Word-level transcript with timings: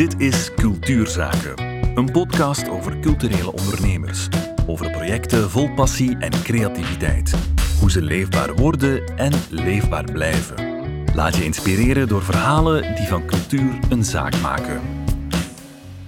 Dit 0.00 0.20
is 0.20 0.54
Cultuurzaken, 0.54 1.62
een 1.98 2.10
podcast 2.12 2.68
over 2.68 3.00
culturele 3.00 3.52
ondernemers. 3.52 4.28
Over 4.66 4.90
projecten 4.90 5.50
vol 5.50 5.74
passie 5.74 6.16
en 6.18 6.30
creativiteit. 6.42 7.34
Hoe 7.80 7.90
ze 7.90 8.02
leefbaar 8.02 8.54
worden 8.54 9.16
en 9.16 9.32
leefbaar 9.50 10.04
blijven. 10.04 10.54
Laat 11.14 11.36
je 11.36 11.44
inspireren 11.44 12.08
door 12.08 12.22
verhalen 12.22 12.94
die 12.94 13.06
van 13.06 13.26
cultuur 13.26 13.78
een 13.88 14.04
zaak 14.04 14.40
maken. 14.40 14.99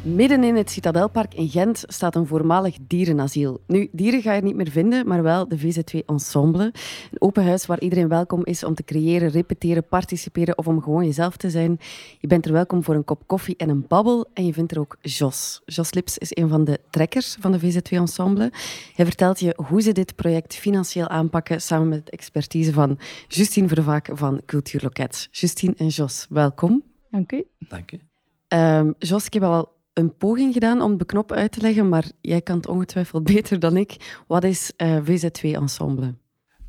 Midden 0.05 0.45
in 0.45 0.57
het 0.57 0.71
Citadelpark 0.71 1.34
in 1.34 1.48
Gent 1.48 1.84
staat 1.87 2.14
een 2.14 2.27
voormalig 2.27 2.77
dierenasiel. 2.87 3.61
Nu, 3.66 3.89
dieren 3.93 4.23
ga 4.23 4.32
je 4.32 4.43
niet 4.43 4.55
meer 4.55 4.71
vinden, 4.71 5.07
maar 5.07 5.23
wel 5.23 5.48
de 5.48 5.59
VZ2 5.59 6.05
Ensemble. 6.07 6.64
Een 7.11 7.21
open 7.21 7.45
huis 7.45 7.66
waar 7.66 7.80
iedereen 7.80 8.09
welkom 8.09 8.45
is 8.45 8.65
om 8.65 8.75
te 8.75 8.84
creëren, 8.84 9.29
repeteren, 9.29 9.87
participeren 9.88 10.59
of 10.59 10.66
om 10.66 10.83
gewoon 10.83 11.05
jezelf 11.05 11.37
te 11.37 11.51
zijn. 11.51 11.79
Je 12.19 12.27
bent 12.27 12.46
er 12.46 12.52
welkom 12.52 12.83
voor 12.84 12.95
een 12.95 13.05
kop 13.05 13.27
koffie 13.27 13.57
en 13.57 13.69
een 13.69 13.84
babbel. 13.88 14.30
En 14.34 14.46
je 14.46 14.52
vindt 14.52 14.73
er 14.73 14.79
ook 14.79 14.96
Jos. 15.01 15.62
Jos 15.65 15.95
Lips 15.95 16.19
is 16.19 16.37
een 16.37 16.48
van 16.48 16.65
de 16.65 16.80
trekkers 16.91 17.37
van 17.41 17.52
de 17.52 17.60
VZ2 17.60 17.91
Ensemble. 17.91 18.52
Hij 18.95 19.05
vertelt 19.05 19.41
je 19.41 19.59
hoe 19.66 19.82
ze 19.82 19.93
dit 19.93 20.15
project 20.15 20.55
financieel 20.55 21.09
aanpakken 21.09 21.60
samen 21.60 21.88
met 21.88 22.07
de 22.07 22.12
expertise 22.12 22.73
van 22.73 22.98
Justine 23.29 23.69
Vervaak 23.69 24.09
van 24.12 24.41
Cultuurloket. 24.46 25.29
Justine 25.30 25.74
en 25.77 25.88
Jos, 25.88 26.27
welkom. 26.29 26.82
Dank 27.10 27.32
u. 27.32 27.45
Dank 27.59 27.93
u. 27.93 28.01
Um, 28.48 28.95
Jos, 28.98 29.27
ik 29.27 29.32
heb 29.32 29.43
al 29.43 29.71
een 29.92 30.16
poging 30.16 30.52
gedaan 30.52 30.82
om 30.82 30.98
de 30.98 31.05
knop 31.05 31.32
uit 31.32 31.52
te 31.52 31.60
leggen, 31.60 31.88
maar 31.88 32.05
jij 32.20 32.41
kan 32.41 32.56
het 32.56 32.69
ongetwijfeld 32.69 33.24
beter 33.34 33.59
dan 33.59 33.77
ik. 33.77 34.23
Wat 34.27 34.45
is 34.45 34.73
uh, 34.77 34.96
VZ2 34.96 35.51
Ensemble? 35.51 36.15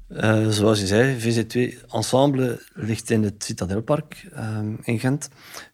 Uh, 0.09 0.48
zoals 0.49 0.80
je 0.80 0.88
zei, 0.88 1.20
VZ2 1.20 1.86
Ensemble 1.91 2.62
ligt 2.73 3.09
in 3.09 3.23
het 3.23 3.44
Citadelpark 3.44 4.30
uh, 4.34 4.59
in 4.82 4.99
Gent. 4.99 5.30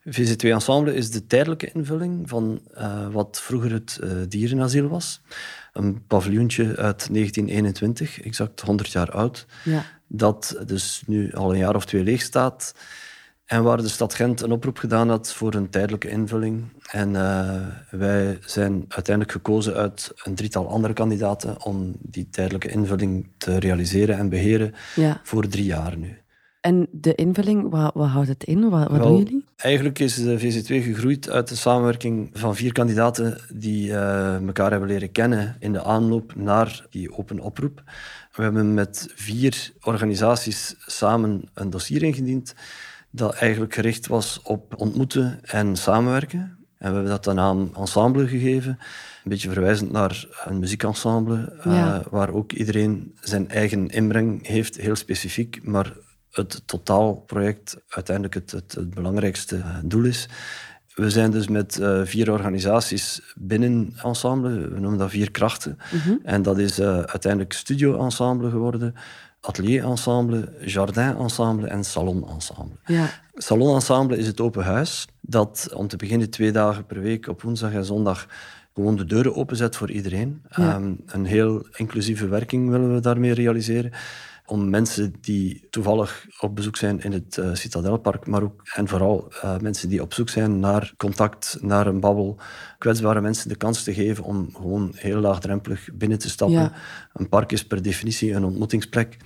VZ2 0.10 0.36
Ensemble 0.36 0.94
is 0.94 1.12
de 1.12 1.26
tijdelijke 1.26 1.72
invulling 1.72 2.30
van 2.30 2.62
uh, 2.78 3.08
wat 3.12 3.42
vroeger 3.42 3.72
het 3.72 4.00
dierenasiel 4.30 4.88
was. 4.88 5.22
Een 5.74 6.06
paviljoentje 6.08 6.64
uit 6.64 7.14
1921, 7.14 8.22
exact 8.22 8.62
100 8.62 8.90
jaar 8.90 9.12
oud. 9.12 9.46
Ja. 9.64 9.86
Dat 10.08 10.62
dus 10.66 11.04
nu 11.06 11.34
al 11.34 11.52
een 11.52 11.58
jaar 11.60 11.76
of 11.76 11.86
twee 11.86 12.04
leeg 12.04 12.22
staat. 12.22 12.74
En 13.50 13.64
waar 13.64 13.78
de 13.78 13.88
stad 13.88 14.14
Gent 14.14 14.42
een 14.42 14.52
oproep 14.52 14.78
gedaan 14.78 15.10
had 15.10 15.34
voor 15.34 15.54
een 15.54 15.70
tijdelijke 15.70 16.10
invulling. 16.10 16.64
En 16.92 17.10
uh, 17.10 17.68
wij 17.90 18.38
zijn 18.46 18.86
uiteindelijk 18.88 19.32
gekozen 19.32 19.74
uit 19.74 20.12
een 20.24 20.36
drietal 20.36 20.70
andere 20.70 20.94
kandidaten 20.94 21.66
om 21.66 21.96
die 22.00 22.30
tijdelijke 22.30 22.70
invulling 22.70 23.28
te 23.38 23.60
realiseren 23.60 24.18
en 24.18 24.30
beheren 24.30 24.74
ja. 24.96 25.22
voor 25.24 25.48
drie 25.48 25.66
jaar 25.66 25.98
nu. 25.98 26.18
En 26.62 26.88
de 26.92 27.16
invulling, 27.16 27.70
wat, 27.70 27.92
wat 27.94 28.08
houdt 28.08 28.28
het 28.28 28.44
in? 28.44 28.70
Wat, 28.70 28.90
wat 28.90 28.98
Wel, 28.98 29.08
doen 29.08 29.18
jullie? 29.18 29.46
Eigenlijk 29.56 30.00
is 30.00 30.16
de 30.16 30.40
VC2 30.40 30.66
gegroeid 30.66 31.30
uit 31.30 31.48
de 31.48 31.56
samenwerking 31.56 32.30
van 32.34 32.56
vier 32.56 32.72
kandidaten 32.72 33.42
die 33.54 33.88
uh, 33.90 34.46
elkaar 34.46 34.72
hebben 34.72 34.90
leren 34.90 35.12
kennen 35.12 35.56
in 35.60 35.74
de 35.74 35.84
aanloop 35.84 36.36
naar 36.36 36.86
die 36.90 37.18
open 37.18 37.40
oproep. 37.40 37.84
We 38.32 38.44
hebben 38.44 38.74
met 38.74 39.12
vier 39.16 39.72
organisaties 39.82 40.76
samen 40.86 41.50
een 41.54 41.70
dossier 41.70 42.04
ingediend 42.04 42.54
dat 43.12 43.34
eigenlijk 43.34 43.74
gericht 43.74 44.08
was 44.08 44.40
op 44.44 44.74
ontmoeten 44.78 45.40
en 45.44 45.76
samenwerken. 45.76 46.58
En 46.78 46.90
we 46.90 46.94
hebben 46.94 47.06
dat 47.06 47.24
de 47.24 47.34
naam 47.34 47.72
ensemble 47.76 48.28
gegeven. 48.28 48.72
Een 49.24 49.30
beetje 49.30 49.52
verwijzend 49.52 49.92
naar 49.92 50.26
een 50.46 50.60
muziekensemble, 50.60 51.60
ja. 51.64 52.00
uh, 52.00 52.06
waar 52.10 52.34
ook 52.34 52.52
iedereen 52.52 53.16
zijn 53.22 53.50
eigen 53.50 53.88
inbreng 53.88 54.48
heeft, 54.48 54.76
heel 54.76 54.96
specifiek, 54.96 55.64
maar 55.64 55.94
het 56.32 56.62
totaalproject 56.66 57.78
uiteindelijk 57.90 58.36
het, 58.36 58.52
het, 58.52 58.72
het 58.72 58.94
belangrijkste 58.94 59.56
eh, 59.56 59.78
doel 59.84 60.04
is. 60.04 60.28
We 60.96 61.10
zijn 61.10 61.32
dus 61.32 61.48
met 61.48 61.78
uh, 61.78 62.02
vier 62.04 62.32
organisaties 62.32 63.22
binnen 63.36 63.94
ensemble, 64.04 64.70
we 64.70 64.80
noemen 64.80 65.00
dat 65.00 65.10
vier 65.10 65.32
krachten. 65.32 65.78
Mm 65.92 66.00
-hmm. 66.00 66.20
En 66.24 66.42
dat 66.42 66.58
is 66.58 66.80
uh, 66.80 66.88
uiteindelijk 66.88 67.54
studio 67.54 68.04
ensemble 68.04 68.50
geworden, 68.50 68.96
atelier-ensemble, 69.42 70.54
jardin-ensemble 70.66 71.68
en 71.68 71.84
salon-ensemble. 71.84 72.76
Ja. 72.86 73.10
Salon-ensemble 73.34 74.18
is 74.18 74.28
het 74.28 74.42
open 74.42 74.64
huis 74.64 75.08
dat 75.22 75.70
om 75.74 75.88
te 75.88 75.98
beginnen 75.98 76.30
twee 76.30 76.52
dagen 76.52 76.86
per 76.86 77.02
week 77.02 77.28
op 77.28 77.42
woensdag 77.42 77.72
en 77.72 77.86
zondag 77.86 78.28
gewoon 78.74 78.96
de 78.96 79.06
deuren 79.06 79.36
openzet 79.36 79.76
voor 79.76 79.92
iedereen. 79.92 80.42
Ja. 80.50 80.76
Um, 80.76 81.02
een 81.06 81.26
heel 81.26 81.68
inclusieve 81.76 82.28
werking 82.28 82.70
willen 82.70 82.94
we 82.94 83.00
daarmee 83.00 83.34
realiseren 83.34 83.92
om 84.50 84.70
mensen 84.70 85.14
die 85.22 85.68
toevallig 85.70 86.26
op 86.40 86.56
bezoek 86.56 86.78
zijn 86.78 87.02
in 87.02 87.12
het 87.12 87.38
uh, 87.38 87.54
Citadelpark, 87.54 88.28
maar 88.28 88.44
ook 88.44 88.62
en 88.74 88.88
vooral 88.88 89.28
uh, 89.44 89.58
mensen 89.58 89.90
die 89.90 90.02
op 90.02 90.14
zoek 90.14 90.30
zijn 90.30 90.60
naar 90.60 90.94
contact, 90.98 91.58
naar 91.62 91.88
een 91.88 92.00
babbel, 92.00 92.38
kwetsbare 92.78 93.22
mensen 93.22 93.50
de 93.50 93.56
kans 93.56 93.84
te 93.84 93.94
geven 93.94 94.24
om 94.24 94.50
gewoon 94.54 94.92
heel 94.96 95.20
laagdrempelig 95.20 95.90
binnen 95.94 96.20
te 96.20 96.30
stappen. 96.30 96.58
Ja. 96.58 96.74
Een 97.14 97.30
park 97.30 97.52
is 97.52 97.66
per 97.66 97.82
definitie 97.82 98.34
een 98.34 98.44
ontmoetingsplek. 98.44 99.18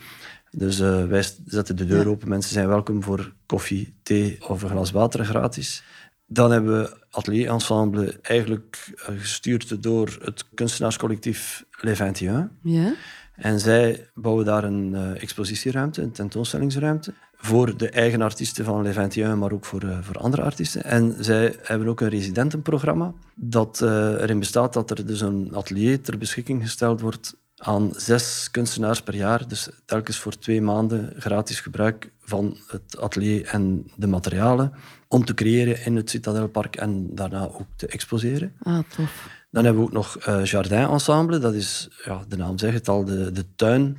Dus 0.52 0.80
uh, 0.80 1.06
wij 1.06 1.26
zetten 1.46 1.76
de 1.76 1.86
deur 1.86 2.04
ja. 2.04 2.10
open. 2.10 2.30
Mensen 2.30 2.54
zijn 2.54 2.68
welkom 2.68 3.04
voor 3.04 3.34
koffie, 3.46 3.94
thee 4.04 4.38
of 4.48 4.64
een 4.64 4.70
glas 4.70 4.92
water 4.92 5.26
gratis. 5.26 5.84
Dan 6.34 6.52
hebben 6.52 6.82
we 6.82 6.98
Atelier 7.10 7.50
Ensemble 7.50 8.20
eigenlijk 8.22 8.92
gestuurd 8.96 9.84
door 9.84 10.18
het 10.22 10.46
kunstenaarscollectief 10.54 11.66
21. 11.82 12.48
Ja. 12.64 12.94
En 13.36 13.60
zij 13.60 14.10
bouwen 14.14 14.46
daar 14.46 14.64
een 14.64 14.92
uh, 14.92 15.22
expositieruimte, 15.22 16.02
een 16.02 16.12
tentoonstellingsruimte, 16.12 17.14
voor 17.36 17.78
de 17.78 17.90
eigen 17.90 18.22
artiesten 18.22 18.66
van 18.66 18.82
Le 18.82 18.90
21, 18.90 19.36
maar 19.36 19.52
ook 19.52 19.66
voor, 19.66 19.84
uh, 19.84 19.98
voor 20.02 20.18
andere 20.18 20.42
artiesten. 20.42 20.84
En 20.84 21.16
zij 21.20 21.56
hebben 21.62 21.88
ook 21.88 22.02
een 22.02 22.10
residentenprogramma 22.10 23.14
dat 23.36 23.80
uh, 23.84 23.90
erin 24.22 24.40
bestaat 24.40 24.74
dat 24.74 24.90
er 24.90 25.06
dus 25.06 25.22
een 25.22 25.52
atelier 25.56 26.02
ter 26.02 26.18
beschikking 26.18 26.62
gesteld 26.62 27.02
wordt 27.02 27.36
aan 27.64 27.92
zes 27.96 28.52
kunstenaars 28.52 29.02
per 29.02 29.16
jaar. 29.16 29.48
Dus 29.48 29.70
telkens 29.86 30.18
voor 30.18 30.38
twee 30.38 30.62
maanden 30.62 31.14
gratis 31.18 31.60
gebruik 31.60 32.12
van 32.20 32.58
het 32.68 33.00
atelier 33.00 33.46
en 33.46 33.92
de 33.96 34.08
materialen 34.08 34.74
om 35.08 35.26
te 35.26 35.34
creëren 35.34 35.86
in 35.86 35.96
het 35.96 36.10
Citadelpark 36.10 36.76
en 36.76 37.16
daarna 37.16 37.44
ook 37.44 37.68
te 37.76 37.88
exposeren. 37.88 38.54
Ah, 38.64 38.80
tof. 38.96 39.30
Dan 39.52 39.64
hebben 39.64 39.82
we 39.82 39.88
ook 39.88 39.94
nog 39.94 40.28
uh, 40.28 40.46
Jardin 40.46 40.90
Ensemble. 40.90 41.38
Dat 41.40 41.54
is, 41.54 41.90
ja, 42.06 42.24
de 42.28 42.38
naam 42.38 42.58
zegt 42.58 42.74
het 42.74 42.88
al, 42.88 43.06
de, 43.06 43.32
de 43.32 43.46
tuin. 43.56 43.98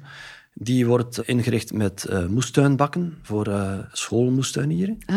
Die 0.55 0.87
wordt 0.87 1.19
ingericht 1.19 1.73
met 1.73 2.07
uh, 2.11 2.27
moestuinbakken 2.27 3.19
voor 3.23 3.49
uh, 3.49 3.79
schoolmoestuinieren. 3.93 4.99
Ah. 5.07 5.17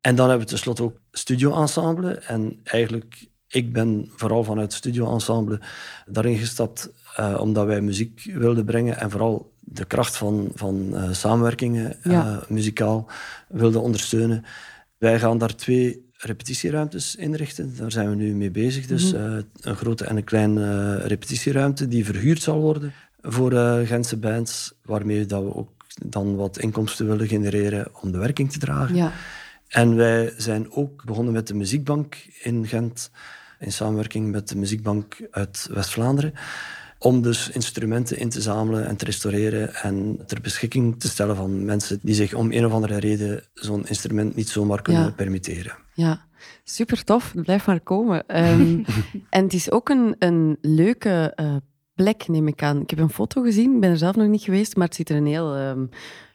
En 0.00 0.14
dan 0.14 0.28
hebben 0.28 0.38
we 0.38 0.52
tenslotte 0.52 0.82
ook 0.82 1.00
Studio 1.10 1.60
Ensemble. 1.60 2.14
En 2.14 2.60
eigenlijk, 2.64 3.28
ik 3.48 3.72
ben 3.72 4.10
vooral 4.16 4.44
vanuit 4.44 4.72
Studio 4.72 5.12
Ensemble 5.12 5.60
daarin 6.06 6.38
gestapt 6.38 6.90
uh, 7.20 7.40
omdat 7.40 7.66
wij 7.66 7.80
muziek 7.80 8.30
wilden 8.34 8.64
brengen 8.64 8.98
en 8.98 9.10
vooral 9.10 9.52
de 9.60 9.84
kracht 9.84 10.16
van, 10.16 10.50
van 10.54 10.94
samenwerkingen 11.10 11.96
ja. 12.02 12.42
muzikaal 12.48 13.06
wilden 13.48 13.82
ondersteunen. 13.82 14.44
Wij 14.98 15.18
gaan 15.18 15.38
daar 15.38 15.54
twee 15.54 16.12
repetitieruimtes 16.12 17.16
inrichten. 17.16 17.76
Daar 17.76 17.92
zijn 17.92 18.10
we 18.10 18.14
nu 18.14 18.34
mee 18.34 18.50
bezig. 18.50 18.86
Dus 18.86 19.12
mm 19.12 19.18
-hmm. 19.18 19.36
uh, 19.36 19.42
een 19.60 19.76
grote 19.76 20.04
en 20.04 20.16
een 20.16 20.24
kleine 20.24 20.96
repetitieruimte 20.96 21.88
die 21.88 22.04
verhuurd 22.04 22.42
zal 22.42 22.60
worden 22.60 22.92
voor 23.22 23.52
Gentse 23.86 24.16
bands, 24.16 24.74
waarmee 24.82 25.26
dat 25.26 25.42
we 25.42 25.54
ook 25.54 25.70
dan 26.02 26.36
wat 26.36 26.58
inkomsten 26.58 27.06
willen 27.06 27.28
genereren 27.28 27.86
om 28.00 28.12
de 28.12 28.18
werking 28.18 28.52
te 28.52 28.58
dragen. 28.58 28.94
Ja. 28.94 29.12
En 29.68 29.96
wij 29.96 30.32
zijn 30.36 30.72
ook 30.72 31.04
begonnen 31.04 31.32
met 31.32 31.46
de 31.46 31.54
muziekbank 31.54 32.16
in 32.42 32.66
Gent, 32.66 33.10
in 33.58 33.72
samenwerking 33.72 34.30
met 34.30 34.48
de 34.48 34.56
muziekbank 34.56 35.16
uit 35.30 35.68
West-Vlaanderen 35.70 36.34
om 37.04 37.22
dus 37.22 37.50
instrumenten 37.50 38.18
in 38.18 38.28
te 38.28 38.40
zamelen 38.40 38.86
en 38.86 38.96
te 38.96 39.04
restaureren 39.04 39.74
en 39.74 40.18
ter 40.26 40.40
beschikking 40.40 41.00
te 41.00 41.08
stellen 41.08 41.36
van 41.36 41.64
mensen 41.64 41.98
die 42.02 42.14
zich 42.14 42.34
om 42.34 42.52
een 42.52 42.66
of 42.66 42.72
andere 42.72 42.98
reden 42.98 43.42
zo'n 43.54 43.86
instrument 43.86 44.36
niet 44.36 44.48
zomaar 44.48 44.82
kunnen 44.82 45.02
ja. 45.02 45.10
permitteren. 45.10 45.76
Ja, 45.94 46.24
super 46.64 47.04
tof. 47.04 47.32
Blijf 47.34 47.66
maar 47.66 47.80
komen. 47.80 48.24
Um, 48.50 48.84
en 49.30 49.42
het 49.44 49.52
is 49.52 49.70
ook 49.70 49.88
een, 49.88 50.16
een 50.18 50.58
leuke 50.60 51.32
uh, 51.40 51.56
plek, 51.94 52.28
neem 52.28 52.48
ik 52.48 52.62
aan. 52.62 52.80
Ik 52.80 52.90
heb 52.90 52.98
een 52.98 53.10
foto 53.10 53.42
gezien, 53.42 53.74
ik 53.74 53.80
ben 53.80 53.90
er 53.90 53.98
zelf 53.98 54.16
nog 54.16 54.28
niet 54.28 54.42
geweest, 54.42 54.76
maar 54.76 54.86
het 54.86 54.96
ziet 54.96 55.10
er 55.10 55.16
een 55.16 55.26
heel 55.26 55.58
um, 55.58 55.88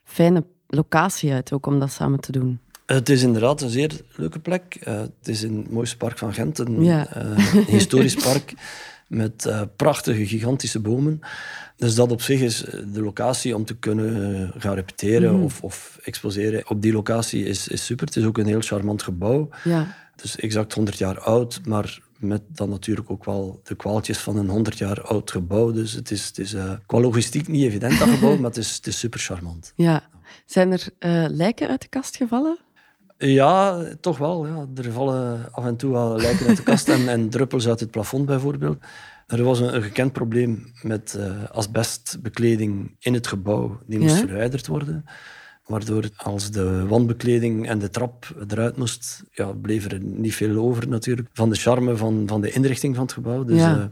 fijne 0.04 0.46
locatie 0.68 1.32
uit, 1.32 1.54
ook 1.54 1.66
om 1.66 1.80
dat 1.80 1.92
samen 1.92 2.20
te 2.20 2.32
doen. 2.32 2.60
Het 2.86 3.10
is 3.10 3.24
inderdaad 3.24 3.62
een 3.62 3.70
zeer 3.70 4.02
leuke 4.16 4.40
plek. 4.40 4.78
Uh, 4.88 5.00
het 5.00 5.28
is 5.28 5.44
in 5.44 5.58
het 5.58 5.72
mooiste 5.72 5.98
park 5.98 6.18
van 6.18 6.34
Gent, 6.34 6.60
een 6.60 6.84
ja. 6.84 7.18
uh, 7.18 7.38
historisch 7.68 8.16
park 8.30 8.54
met 9.10 9.46
uh, 9.48 9.62
prachtige, 9.76 10.28
gigantische 10.28 10.80
bomen. 10.80 11.20
Dus 11.76 11.96
dat 11.96 12.12
op 12.12 12.22
zich 12.22 12.42
is 12.42 12.66
de 12.94 13.02
locatie 13.02 13.56
om 13.56 13.66
te 13.66 13.76
kunnen 13.76 14.32
uh, 14.32 14.62
gaan 14.62 14.76
repeteren 14.76 15.36
mm. 15.36 15.44
of, 15.44 15.62
of, 15.64 16.00
exposeren. 16.04 16.70
Op 16.70 16.82
die 16.82 16.94
locatie 16.94 17.46
is, 17.46 17.68
is 17.68 17.86
super. 17.86 18.06
Het 18.06 18.16
is 18.16 18.26
ook 18.26 18.38
een 18.38 18.46
heel 18.46 18.62
charmant 18.62 19.04
gebouw. 19.04 19.50
Ja. 19.64 19.96
Dus 20.16 20.36
exact 20.36 20.74
100 20.74 20.98
jaar 20.98 21.20
oud, 21.20 21.62
maar 21.66 22.00
met 22.18 22.42
dan 22.48 22.70
natuurlijk 22.70 23.12
ook 23.12 23.26
wel 23.26 23.60
de 23.64 23.76
kwaaltjes 23.76 24.18
van 24.18 24.38
een 24.38 24.50
100 24.50 24.78
jaar 24.78 25.02
oud 25.02 25.32
gebouw. 25.32 25.72
Dus 25.72 25.94
het 25.94 26.12
is, 26.12 26.28
het 26.28 26.38
is 26.38 26.54
uh, 26.54 26.74
qua 26.86 27.00
logistiek 27.00 27.48
niet 27.48 27.64
evident, 27.64 28.00
dat 28.00 28.10
gebouw, 28.10 28.36
maar 28.40 28.50
het 28.50 28.58
is, 28.58 28.76
het 28.76 28.88
is 28.88 29.00
super 29.00 29.20
charmant. 29.20 29.74
Ja. 29.76 30.10
Zijn 30.46 30.72
er 30.72 30.88
lijken 31.32 31.70
uit 31.70 31.82
de 31.82 31.88
kast 31.88 32.16
gevallen? 32.16 32.58
Ja, 33.28 33.84
toch 34.00 34.18
wel. 34.18 34.48
Ja. 34.48 34.68
Er 34.76 34.92
vallen 34.92 35.48
af 35.52 35.66
en 35.66 35.76
toe 35.76 35.92
wel 35.92 36.18
lijken 36.18 36.48
uit 36.48 36.58
de 36.58 36.64
kast 36.64 36.90
en, 36.90 37.08
en 37.10 37.30
druppels 37.30 37.68
uit 37.68 37.80
het 37.80 37.92
plafond 37.92 38.26
bijvoorbeeld. 38.26 38.78
Er 39.28 39.44
was 39.44 39.60
een, 39.60 39.76
een 39.76 39.82
gekend 39.82 40.14
probleem 40.14 40.74
met 40.82 41.16
uh, 41.18 41.50
asbestbekleding 41.52 42.96
in 43.00 43.14
het 43.14 43.28
gebouw. 43.28 43.80
Die 43.86 44.00
moest 44.00 44.16
verwijderd 44.16 44.68
worden. 44.68 45.06
Waardoor 45.66 46.10
als 46.18 46.52
de 46.52 46.86
wandbekleding 46.88 47.68
en 47.68 47.80
de 47.80 47.90
trap 47.90 48.36
eruit 48.48 48.78
moest, 48.78 49.24
ja, 49.32 49.52
bleef 49.52 49.92
er 49.92 50.00
niet 50.00 50.36
veel 50.36 50.58
over 50.58 50.88
natuurlijk. 50.88 51.28
Van 51.34 51.50
de 51.50 51.56
charme 51.56 51.98
van, 51.98 52.24
van 52.28 52.42
de 52.42 52.52
inrichting 52.52 52.96
van 52.96 53.04
het 53.04 53.14
gebouw. 53.14 53.44
Dus 53.44 53.60
ja. 53.60 53.78
uh, 53.78 53.86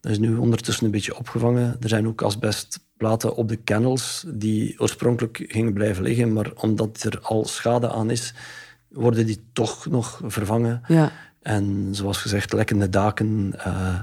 dat 0.00 0.12
is 0.12 0.18
nu 0.18 0.36
ondertussen 0.36 0.84
een 0.84 0.90
beetje 0.90 1.18
opgevangen. 1.18 1.76
Er 1.80 1.88
zijn 1.88 2.06
ook 2.06 2.22
asbestplaten 2.22 3.36
op 3.36 3.48
de 3.48 3.56
kennels 3.56 4.24
die 4.28 4.80
oorspronkelijk 4.80 5.44
gingen 5.48 5.72
blijven 5.72 6.02
liggen. 6.02 6.32
Maar 6.32 6.52
omdat 6.54 7.02
er 7.02 7.18
al 7.20 7.44
schade 7.44 7.90
aan 7.90 8.10
is, 8.10 8.34
worden 8.94 9.26
die 9.26 9.44
toch 9.52 9.86
nog 9.86 10.20
vervangen. 10.24 10.82
Ja. 10.88 11.12
En 11.42 11.88
zoals 11.90 12.18
gezegd, 12.18 12.52
lekkende 12.52 12.88
daken. 12.88 13.52
Uh, 13.66 14.00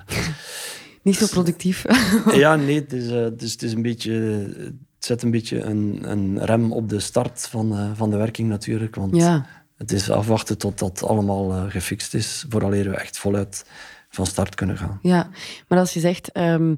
Niet 1.01 1.15
zo 1.15 1.27
productief. 1.27 1.85
ja, 2.33 2.55
nee, 2.55 2.79
het 2.79 2.93
is, 2.93 3.07
uh, 3.07 3.23
het, 3.23 3.41
is, 3.41 3.51
het 3.51 3.63
is 3.63 3.73
een 3.73 3.81
beetje 3.81 4.11
het 4.11 5.09
zet 5.09 5.21
een 5.21 5.31
beetje 5.31 5.61
een, 5.61 5.99
een 6.03 6.45
rem 6.45 6.71
op 6.71 6.89
de 6.89 6.99
start 6.99 7.47
van, 7.49 7.73
uh, 7.73 7.89
van 7.93 8.09
de 8.09 8.17
werking 8.17 8.49
natuurlijk. 8.49 8.95
Want 8.95 9.15
ja. 9.15 9.45
het 9.77 9.91
is 9.91 10.09
afwachten 10.09 10.57
tot 10.57 10.79
dat 10.79 11.03
allemaal 11.03 11.69
gefixt 11.69 12.13
is, 12.13 12.45
vooraleer 12.49 12.89
we 12.89 12.95
echt 12.95 13.17
voluit 13.17 13.65
van 14.11 14.25
start 14.25 14.55
kunnen 14.55 14.77
gaan. 14.77 14.99
Ja, 15.01 15.29
maar 15.67 15.79
als 15.79 15.93
je 15.93 15.99
zegt, 15.99 16.37
um, 16.37 16.77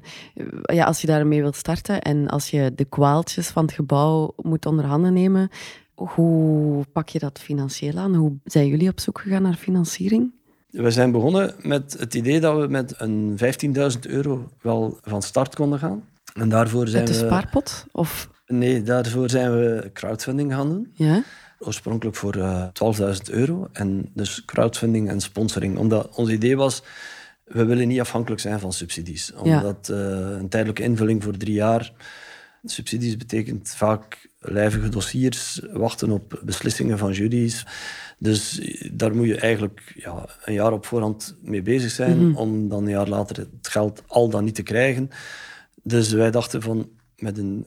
ja, 0.62 0.84
als 0.84 1.00
je 1.00 1.06
daarmee 1.06 1.40
wilt 1.40 1.56
starten 1.56 2.02
en 2.02 2.28
als 2.28 2.50
je 2.50 2.72
de 2.74 2.84
kwaaltjes 2.84 3.48
van 3.48 3.64
het 3.64 3.74
gebouw 3.74 4.34
moet 4.36 4.66
onderhanden 4.66 5.12
nemen, 5.12 5.48
hoe 5.94 6.84
pak 6.92 7.08
je 7.08 7.18
dat 7.18 7.38
financieel 7.38 7.96
aan? 7.96 8.14
Hoe 8.14 8.32
zijn 8.44 8.66
jullie 8.66 8.88
op 8.88 9.00
zoek 9.00 9.20
gegaan 9.20 9.42
naar 9.42 9.54
financiering? 9.54 10.32
We 10.70 10.90
zijn 10.90 11.12
begonnen 11.12 11.54
met 11.62 11.96
het 11.98 12.14
idee 12.14 12.40
dat 12.40 12.60
we 12.60 12.66
met 12.66 12.94
een 12.96 13.38
15.000 13.94 14.00
euro 14.00 14.48
wel 14.60 14.98
van 15.02 15.22
start 15.22 15.54
konden 15.54 15.78
gaan. 15.78 16.04
En 16.34 16.48
daarvoor 16.48 16.88
zijn 16.88 17.06
Uit 17.06 17.12
de 17.12 17.26
spaarpot? 17.26 17.86
Of? 17.92 18.30
Nee, 18.46 18.82
daarvoor 18.82 19.30
zijn 19.30 19.52
we 19.52 19.90
crowdfunding 19.92 20.52
gaan 20.52 20.68
doen. 20.68 20.90
Ja? 20.92 21.22
Oorspronkelijk 21.58 22.16
voor 22.16 22.36
uh, 22.36 22.62
eh, 22.62 23.14
12.000 23.16 23.30
euro. 23.30 23.68
En 23.72 24.10
dus 24.14 24.44
crowdfunding 24.44 25.08
en 25.08 25.20
sponsoring. 25.20 25.78
Omdat 25.78 26.16
ons 26.16 26.30
idee 26.30 26.56
was, 26.56 26.82
we 27.44 27.64
willen 27.64 27.88
niet 27.88 28.00
afhankelijk 28.00 28.40
zijn 28.40 28.60
van 28.60 28.72
subsidies. 28.72 29.32
Omdat 29.34 29.88
uh, 29.90 29.98
een 30.38 30.48
tijdelijke 30.48 30.82
invulling 30.82 31.22
voor 31.22 31.36
drie 31.36 31.54
jaar... 31.54 31.92
Subsidies 32.66 33.16
betekent 33.16 33.74
vaak 33.76 34.28
lijvige 34.44 34.88
dossiers, 34.88 35.60
wachten 35.72 36.10
op 36.10 36.40
beslissingen 36.44 36.98
van 36.98 37.12
juries. 37.12 37.66
Dus 38.18 38.60
daar 38.92 39.14
moet 39.14 39.26
je 39.26 39.36
eigenlijk 39.36 39.92
ja, 39.96 40.28
een 40.44 40.54
jaar 40.54 40.72
op 40.72 40.86
voorhand 40.86 41.36
mee 41.42 41.62
bezig 41.62 41.90
zijn, 41.90 42.18
mm 42.18 42.24
-hmm. 42.24 42.36
om 42.36 42.68
dan 42.68 42.84
een 42.84 42.90
jaar 42.90 43.08
later 43.08 43.36
het 43.36 43.68
geld 43.68 44.02
al 44.06 44.28
dan 44.28 44.44
niet 44.44 44.54
te 44.54 44.62
krijgen. 44.62 45.10
Dus 45.82 46.12
wij 46.12 46.30
dachten 46.30 46.62
van 46.62 46.88
met 47.16 47.38
een 47.38 47.66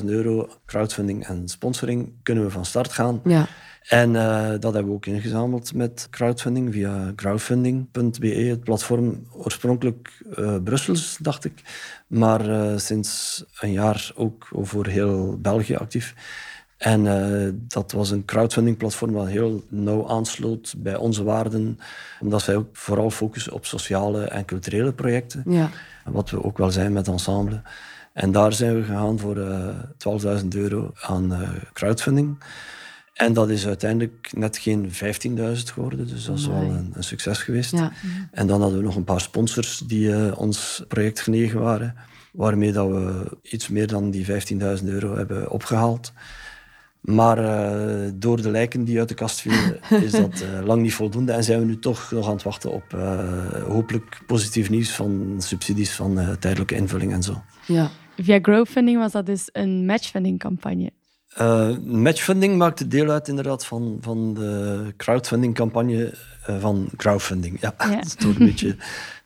15.000 0.00 0.04
euro 0.04 0.48
crowdfunding 0.66 1.26
en 1.26 1.48
sponsoring 1.48 2.12
kunnen 2.22 2.44
we 2.44 2.50
van 2.50 2.64
start 2.64 2.92
gaan. 2.92 3.20
Ja. 3.24 3.46
En 3.88 4.14
uh, 4.14 4.48
dat 4.48 4.72
hebben 4.74 4.86
we 4.86 4.92
ook 4.92 5.06
ingezameld 5.06 5.74
met 5.74 6.06
crowdfunding 6.10 6.72
via 6.72 7.12
crowdfunding.be, 7.16 8.26
het 8.26 8.64
platform 8.64 9.26
oorspronkelijk 9.32 10.22
uh, 10.38 10.56
Brussels, 10.64 11.16
dacht 11.20 11.44
ik, 11.44 11.62
maar 12.06 12.48
uh, 12.48 12.76
sinds 12.76 13.44
een 13.60 13.72
jaar 13.72 14.12
ook 14.14 14.48
voor 14.52 14.86
heel 14.86 15.38
België 15.40 15.74
actief. 15.74 16.14
En 16.76 17.04
dat 17.68 17.92
was 17.92 18.10
een 18.10 18.24
crowdfunding-platform 18.24 19.12
dat 19.12 19.26
heel 19.26 19.64
nauw 19.68 20.08
aansloot 20.08 20.74
bij 20.78 20.96
onze 20.96 21.24
waarden, 21.24 21.78
omdat 22.20 22.42
zij 22.42 22.56
ook 22.56 22.76
vooral 22.76 23.10
focussen 23.10 23.52
op 23.52 23.66
sociale 23.66 24.24
en 24.24 24.44
culturele 24.44 24.92
projecten. 24.92 25.42
Ja. 25.46 25.70
Wat 26.04 26.30
we 26.30 26.44
ook 26.44 26.58
wel 26.58 26.70
zijn 26.70 26.92
met 26.92 27.08
Ensemble. 27.08 27.62
En 28.16 28.32
daar 28.32 28.52
zijn 28.52 28.74
we 28.74 28.82
gegaan 28.82 29.18
voor 29.18 29.36
uh, 29.36 29.68
eh, 29.68 30.40
12.000 30.42 30.48
euro 30.48 30.92
aan 31.00 31.32
uh, 31.32 31.48
crowdfunding. 31.72 32.38
En 33.12 33.32
dat 33.32 33.50
is 33.50 33.66
uiteindelijk 33.66 34.30
net 34.36 34.58
geen 34.58 34.90
15.000 34.92 34.92
geworden, 35.72 36.06
dus 36.06 36.24
dat 36.24 36.38
is 36.38 36.46
wel 36.46 36.62
een, 36.62 36.92
een 36.94 37.04
succes 37.04 37.38
geweest. 37.38 37.70
Ja. 37.70 37.92
En 38.30 38.46
dan 38.46 38.60
hadden 38.60 38.78
we 38.78 38.84
nog 38.84 38.96
een 38.96 39.04
paar 39.04 39.20
sponsors 39.20 39.78
die 39.78 40.08
uh, 40.08 40.38
ons 40.38 40.84
project 40.88 41.20
genegen 41.20 41.60
waren, 41.60 41.94
waarmee 42.32 42.72
dat 42.72 42.88
we 42.88 43.36
iets 43.42 43.68
meer 43.68 43.86
dan 43.86 44.10
die 44.10 44.26
15.000 44.26 44.84
euro 44.84 45.16
hebben 45.16 45.50
opgehaald. 45.50 46.12
Maar 47.00 47.38
uh, 47.38 48.10
door 48.14 48.42
de 48.42 48.50
lijken 48.50 48.84
die 48.84 48.98
uit 48.98 49.08
de 49.08 49.14
kast 49.14 49.40
vielen, 49.40 49.80
is 50.04 50.10
dat 50.10 50.42
uh, 50.42 50.66
lang 50.66 50.82
niet 50.82 50.94
voldoende. 50.94 51.32
En 51.32 51.44
zijn 51.44 51.60
we 51.60 51.66
nu 51.66 51.78
toch 51.78 52.10
nog 52.10 52.26
aan 52.26 52.34
het 52.34 52.42
wachten 52.42 52.72
op 52.72 52.92
hopelijk 53.66 54.20
positief 54.26 54.70
nieuws 54.70 54.90
van 54.90 55.34
subsidies 55.38 55.92
van 55.92 56.36
tijdelijke 56.38 56.74
invulling 56.74 57.12
en 57.12 57.22
zo. 57.22 57.42
Ja. 57.66 57.90
Via 58.16 58.40
crowdfunding 58.40 58.98
was 58.98 59.12
dat 59.12 59.26
dus 59.26 59.48
een 59.52 59.86
matchfunding 59.86 60.38
campagne? 60.38 60.90
matchfunding 61.84 62.56
maakte 62.56 62.88
deel 62.88 63.10
uit 63.10 63.28
inderdaad 63.28 63.66
van, 63.66 63.98
van 64.00 64.34
de 64.34 64.94
crowdfunding 64.96 65.54
campagne 65.54 66.14
van 66.42 66.88
crowdfunding. 66.96 67.60
Ja, 67.60 67.74
ja. 67.78 67.90
dat 67.96 68.04
is 68.04 68.14
toch 68.14 68.38
een 68.38 68.46
beetje 68.46 68.76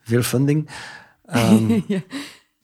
veel 0.02 0.22
funding. 0.22 0.70
Um, 1.34 1.68
ja. 1.86 2.02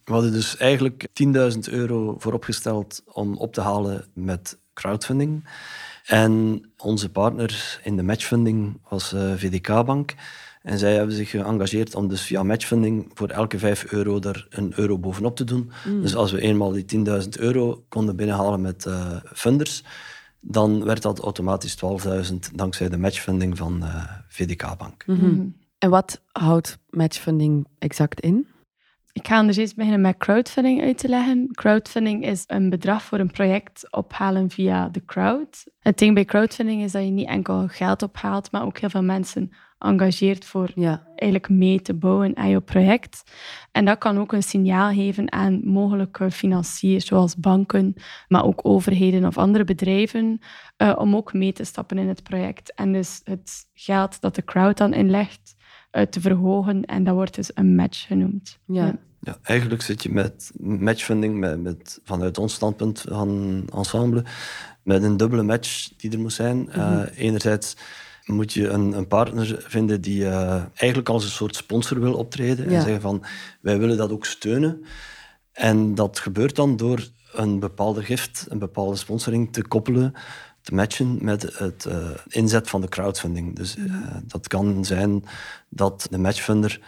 We 0.05 0.13
hadden 0.13 0.33
dus 0.33 0.57
eigenlijk 0.57 1.07
10.000 1.25 1.59
euro 1.71 2.15
vooropgesteld 2.19 3.03
om 3.07 3.37
op 3.37 3.53
te 3.53 3.61
halen 3.61 4.05
met 4.15 4.59
crowdfunding. 4.75 5.49
En 6.05 6.63
onze 6.77 7.11
partner 7.11 7.81
in 7.83 7.97
de 7.97 8.03
matchfunding 8.03 8.81
was 8.89 9.13
uh, 9.13 9.33
eh, 9.33 9.39
VDK-bank. 9.39 10.15
En 10.67 10.79
zij 10.79 10.95
hebben 10.95 11.15
zich 11.15 11.31
geëngageerd 11.31 11.95
om 11.95 12.09
dus 12.09 12.23
via 12.23 12.43
matchfunding 12.43 13.11
voor 13.15 13.29
elke 13.29 13.59
5 13.59 13.93
euro 13.93 14.21
er 14.21 14.47
een 14.51 14.73
euro 14.77 14.99
bovenop 14.99 15.37
te 15.37 15.45
doen. 15.45 15.71
Mm. 15.87 16.01
Dus 16.01 16.17
als 16.17 16.33
we 16.33 16.41
eenmaal 16.41 16.71
die 16.71 17.07
10.000 17.23 17.29
euro 17.39 17.85
konden 17.89 18.17
binnenhalen 18.17 18.61
met 18.61 18.85
uh, 18.85 19.17
funders, 19.33 19.85
dan 20.41 20.85
werd 20.85 21.03
dat 21.03 21.19
automatisch 21.19 21.77
12.000 22.31 22.37
dankzij 22.55 22.89
de 22.89 22.99
matchfunding 22.99 23.57
van 23.57 23.83
uh, 23.83 23.95
eh, 23.95 24.05
VDK-bank. 24.29 25.07
Mm 25.07 25.19
-hmm. 25.19 25.57
En 25.79 25.91
wat 25.91 26.23
houdt 26.33 26.79
matchfunding 26.91 27.67
exact 27.79 28.21
in? 28.21 28.47
Ik 29.13 29.27
ga 29.27 29.37
anders 29.37 29.57
eerst 29.57 29.77
beginnen 29.77 30.01
met 30.01 30.17
crowdfunding 30.17 30.83
uit 30.83 30.99
te 30.99 31.09
leggen. 31.09 31.49
Crowdfunding 31.53 32.25
is 32.25 32.45
een 32.47 32.71
bedrag 32.71 33.03
voor 33.03 33.19
een 33.19 33.31
project 33.31 33.93
ophalen 33.93 34.51
via 34.51 34.89
de 34.89 35.05
crowd. 35.05 35.65
Het 35.79 35.99
ding 35.99 36.15
bij 36.15 36.25
crowdfunding 36.25 36.83
is 36.83 36.93
dat 36.93 37.03
je 37.03 37.11
niet 37.11 37.29
enkel 37.29 37.69
geld 37.69 38.03
ophaalt, 38.03 38.51
maar 38.51 38.65
ook 38.65 38.79
heel 38.79 38.91
veel 38.91 39.03
mensen 39.03 39.53
engageert 39.87 40.45
voor 40.45 40.71
ja. 40.75 41.07
eigenlijk 41.15 41.49
mee 41.49 41.83
te 41.83 41.95
bouwen 41.95 42.37
aan 42.37 42.49
je 42.49 42.61
project. 42.61 43.23
En 43.73 43.85
dat 43.85 43.99
kan 43.99 44.19
ook 44.19 44.33
een 44.33 44.43
signaal 44.43 44.93
geven 44.93 45.33
aan 45.33 45.61
mogelijke 45.65 46.31
financiers, 46.31 47.07
zoals 47.07 47.37
banken, 47.37 47.95
maar 48.29 48.45
ook 48.45 48.61
overheden 48.63 49.25
of 49.25 49.39
andere 49.39 49.65
bedrijven, 49.65 50.39
uh, 50.83 50.93
om 50.99 51.17
ook 51.17 51.33
mee 51.33 51.53
te 51.53 51.65
stappen 51.65 51.99
in 51.99 52.09
het 52.09 52.23
project. 52.23 52.75
En 52.75 52.93
dus 52.93 53.21
het 53.25 53.67
geld 53.75 54.21
dat 54.21 54.35
de 54.35 54.45
crowd 54.45 54.77
dan 54.77 54.95
inlegt, 54.95 55.57
uh, 55.93 56.03
te 56.03 56.21
verhogen. 56.21 56.85
En 56.85 57.05
dat 57.05 57.15
wordt 57.15 57.35
dus 57.35 57.51
een 57.55 57.75
match 57.75 58.07
genoemd. 58.07 58.59
Ja. 58.67 58.99
Ja, 59.21 59.39
eigenlijk 59.43 59.83
zit 59.83 60.03
je 60.03 60.13
met 60.13 60.53
matchfunding, 60.59 61.39
met, 61.39 61.63
met, 61.63 62.01
vanuit 62.05 62.39
ons 62.39 62.55
standpunt 62.55 63.05
van 63.09 63.63
ensemble, 63.75 64.25
met 64.83 65.03
een 65.03 65.17
dubbele 65.17 65.43
match 65.43 65.89
die 65.97 66.11
er 66.13 66.19
moet 66.19 66.33
zijn. 66.33 66.57
Mm 66.57 66.69
-hmm. 66.69 66.99
uh, 66.99 67.07
enerzijds 67.17 67.77
moet 68.27 68.53
je 68.53 68.69
een, 68.69 68.93
een 68.93 69.07
partner 69.07 69.65
vinden 69.67 70.01
die 70.01 70.23
uh, 70.23 70.63
eigenlijk 70.75 71.09
als 71.09 71.25
een 71.25 71.31
soort 71.31 71.57
sponsor 71.57 72.01
wil 72.01 72.15
optreden 72.15 72.67
en 72.67 72.83
zeggen 72.83 73.01
van 73.01 73.25
wij 73.61 73.79
willen 73.79 73.97
dat 73.97 74.11
ook 74.11 74.27
steunen. 74.27 74.85
En 75.53 75.95
dat 75.95 76.19
gebeurt 76.19 76.57
dan 76.57 76.77
door 76.77 77.09
een 77.33 77.59
bepaalde 77.59 78.03
gift, 78.03 78.47
een 78.49 78.59
bepaalde 78.59 78.97
sponsoring 78.97 79.53
te 79.53 79.63
koppelen, 79.63 80.15
te 80.61 80.75
matchen 80.75 81.19
met 81.21 81.59
het 81.59 81.87
uh, 81.89 82.11
inzet 82.29 82.69
van 82.69 82.81
de 82.81 82.89
crowdfunding. 82.89 83.57
Dus 83.57 83.77
uh, 83.77 83.95
dat 84.27 84.49
kan 84.49 84.85
zijn 84.85 85.25
dat 85.69 86.07
de 86.11 86.19
matchfunder 86.19 86.81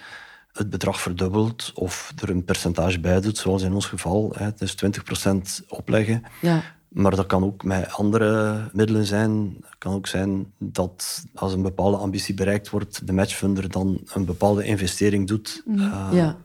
het 0.52 0.70
bedrag 0.70 1.00
verdubbelt 1.00 1.70
of 1.74 2.12
er 2.22 2.30
een 2.30 2.44
percentage 2.44 3.00
bij 3.00 3.20
doet, 3.20 3.38
zoals 3.38 3.62
in 3.62 3.72
ons 3.72 3.86
geval. 3.86 4.32
Hè, 4.36 4.48
dus 4.56 4.74
20% 5.62 5.66
opleggen. 5.68 6.22
Ja. 6.40 6.62
Maar 6.88 7.16
dat 7.16 7.26
kan 7.26 7.44
ook 7.44 7.64
met 7.64 7.92
andere 7.92 8.60
middelen 8.72 9.04
zijn. 9.04 9.56
Het 9.60 9.78
kan 9.78 9.94
ook 9.94 10.06
zijn 10.06 10.52
dat 10.58 11.24
als 11.34 11.52
een 11.52 11.62
bepaalde 11.62 11.96
ambitie 11.96 12.34
bereikt 12.34 12.70
wordt, 12.70 13.06
de 13.06 13.12
matchfunder 13.12 13.70
dan 13.70 14.00
een 14.14 14.24
bepaalde 14.24 14.64
investering 14.64 15.26
doet, 15.26 15.62
uh, 15.66 16.08
ja. 16.12 16.36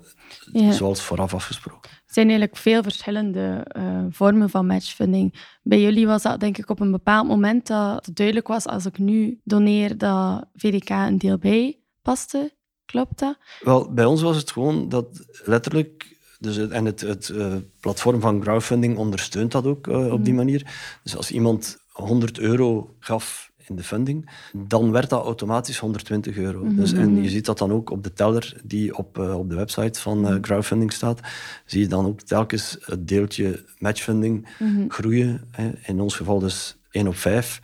Ja. 0.51 0.71
zoals 0.71 1.01
vooraf 1.01 1.33
afgesproken. 1.33 1.91
Er 1.91 2.19
zijn 2.19 2.29
eigenlijk 2.29 2.57
veel 2.57 2.83
verschillende 2.83 3.67
uh, 3.77 4.05
vormen 4.09 4.50
van 4.50 4.65
matchfunding. 4.65 5.57
Bij 5.63 5.81
jullie 5.81 6.07
was 6.07 6.21
dat 6.21 6.39
denk 6.39 6.57
ik 6.57 6.69
op 6.69 6.79
een 6.79 6.91
bepaald 6.91 7.27
moment 7.27 7.67
dat 7.67 8.05
het 8.05 8.15
duidelijk 8.15 8.47
was, 8.47 8.65
als 8.65 8.85
ik 8.85 8.97
nu 8.97 9.39
doneer, 9.43 9.97
dat 9.97 10.45
VDK 10.55 10.89
een 10.89 11.17
deel 11.17 11.38
bij 11.38 11.79
paste. 12.01 12.53
Klopt 12.85 13.19
dat? 13.19 13.38
Wel, 13.59 13.93
bij 13.93 14.05
ons 14.05 14.21
was 14.21 14.38
het 14.38 14.51
gewoon 14.51 14.89
dat 14.89 15.25
letterlijk 15.45 16.12
dus 16.43 16.55
het, 16.55 16.71
en 16.71 16.85
het, 16.85 17.01
het 17.01 17.29
uh, 17.29 17.53
platform 17.79 18.21
van 18.21 18.39
crowdfunding 18.39 18.97
ondersteunt 18.97 19.51
dat 19.51 19.65
ook 19.65 19.88
uh, 19.88 20.12
op 20.12 20.23
die 20.23 20.33
mhm. 20.33 20.43
manier. 20.43 20.73
Dus 21.03 21.17
als 21.17 21.31
iemand 21.31 21.77
100 21.91 22.39
euro 22.39 22.95
gaf 23.00 23.51
in 23.65 23.75
de 23.75 23.83
funding, 23.83 24.29
dan 24.53 24.91
werd 24.91 25.09
dat 25.09 25.23
automatisch 25.23 25.77
120 25.77 26.38
euro. 26.38 26.73
dus, 26.73 26.93
en 26.93 27.23
je 27.23 27.29
ziet 27.29 27.45
dat 27.45 27.57
dan 27.57 27.71
ook 27.71 27.89
op 27.89 28.03
de 28.03 28.13
teller 28.13 28.62
die 28.63 28.97
op, 28.97 29.17
uh, 29.17 29.38
op 29.38 29.50
de 29.50 29.55
website 29.55 30.00
van 30.00 30.33
uh, 30.33 30.39
crowdfunding 30.39 30.93
staat, 30.93 31.19
zie 31.65 31.81
je 31.81 31.88
dan 31.88 32.05
ook 32.05 32.21
telkens 32.21 32.77
het 32.79 33.07
deeltje 33.07 33.65
matchfunding 33.79 34.47
groeien. 34.88 35.41
Hè. 35.51 35.71
In 35.85 36.00
ons 36.00 36.15
geval 36.15 36.39
dus 36.39 36.77
1 36.91 37.07
op 37.07 37.15
5. 37.15 37.62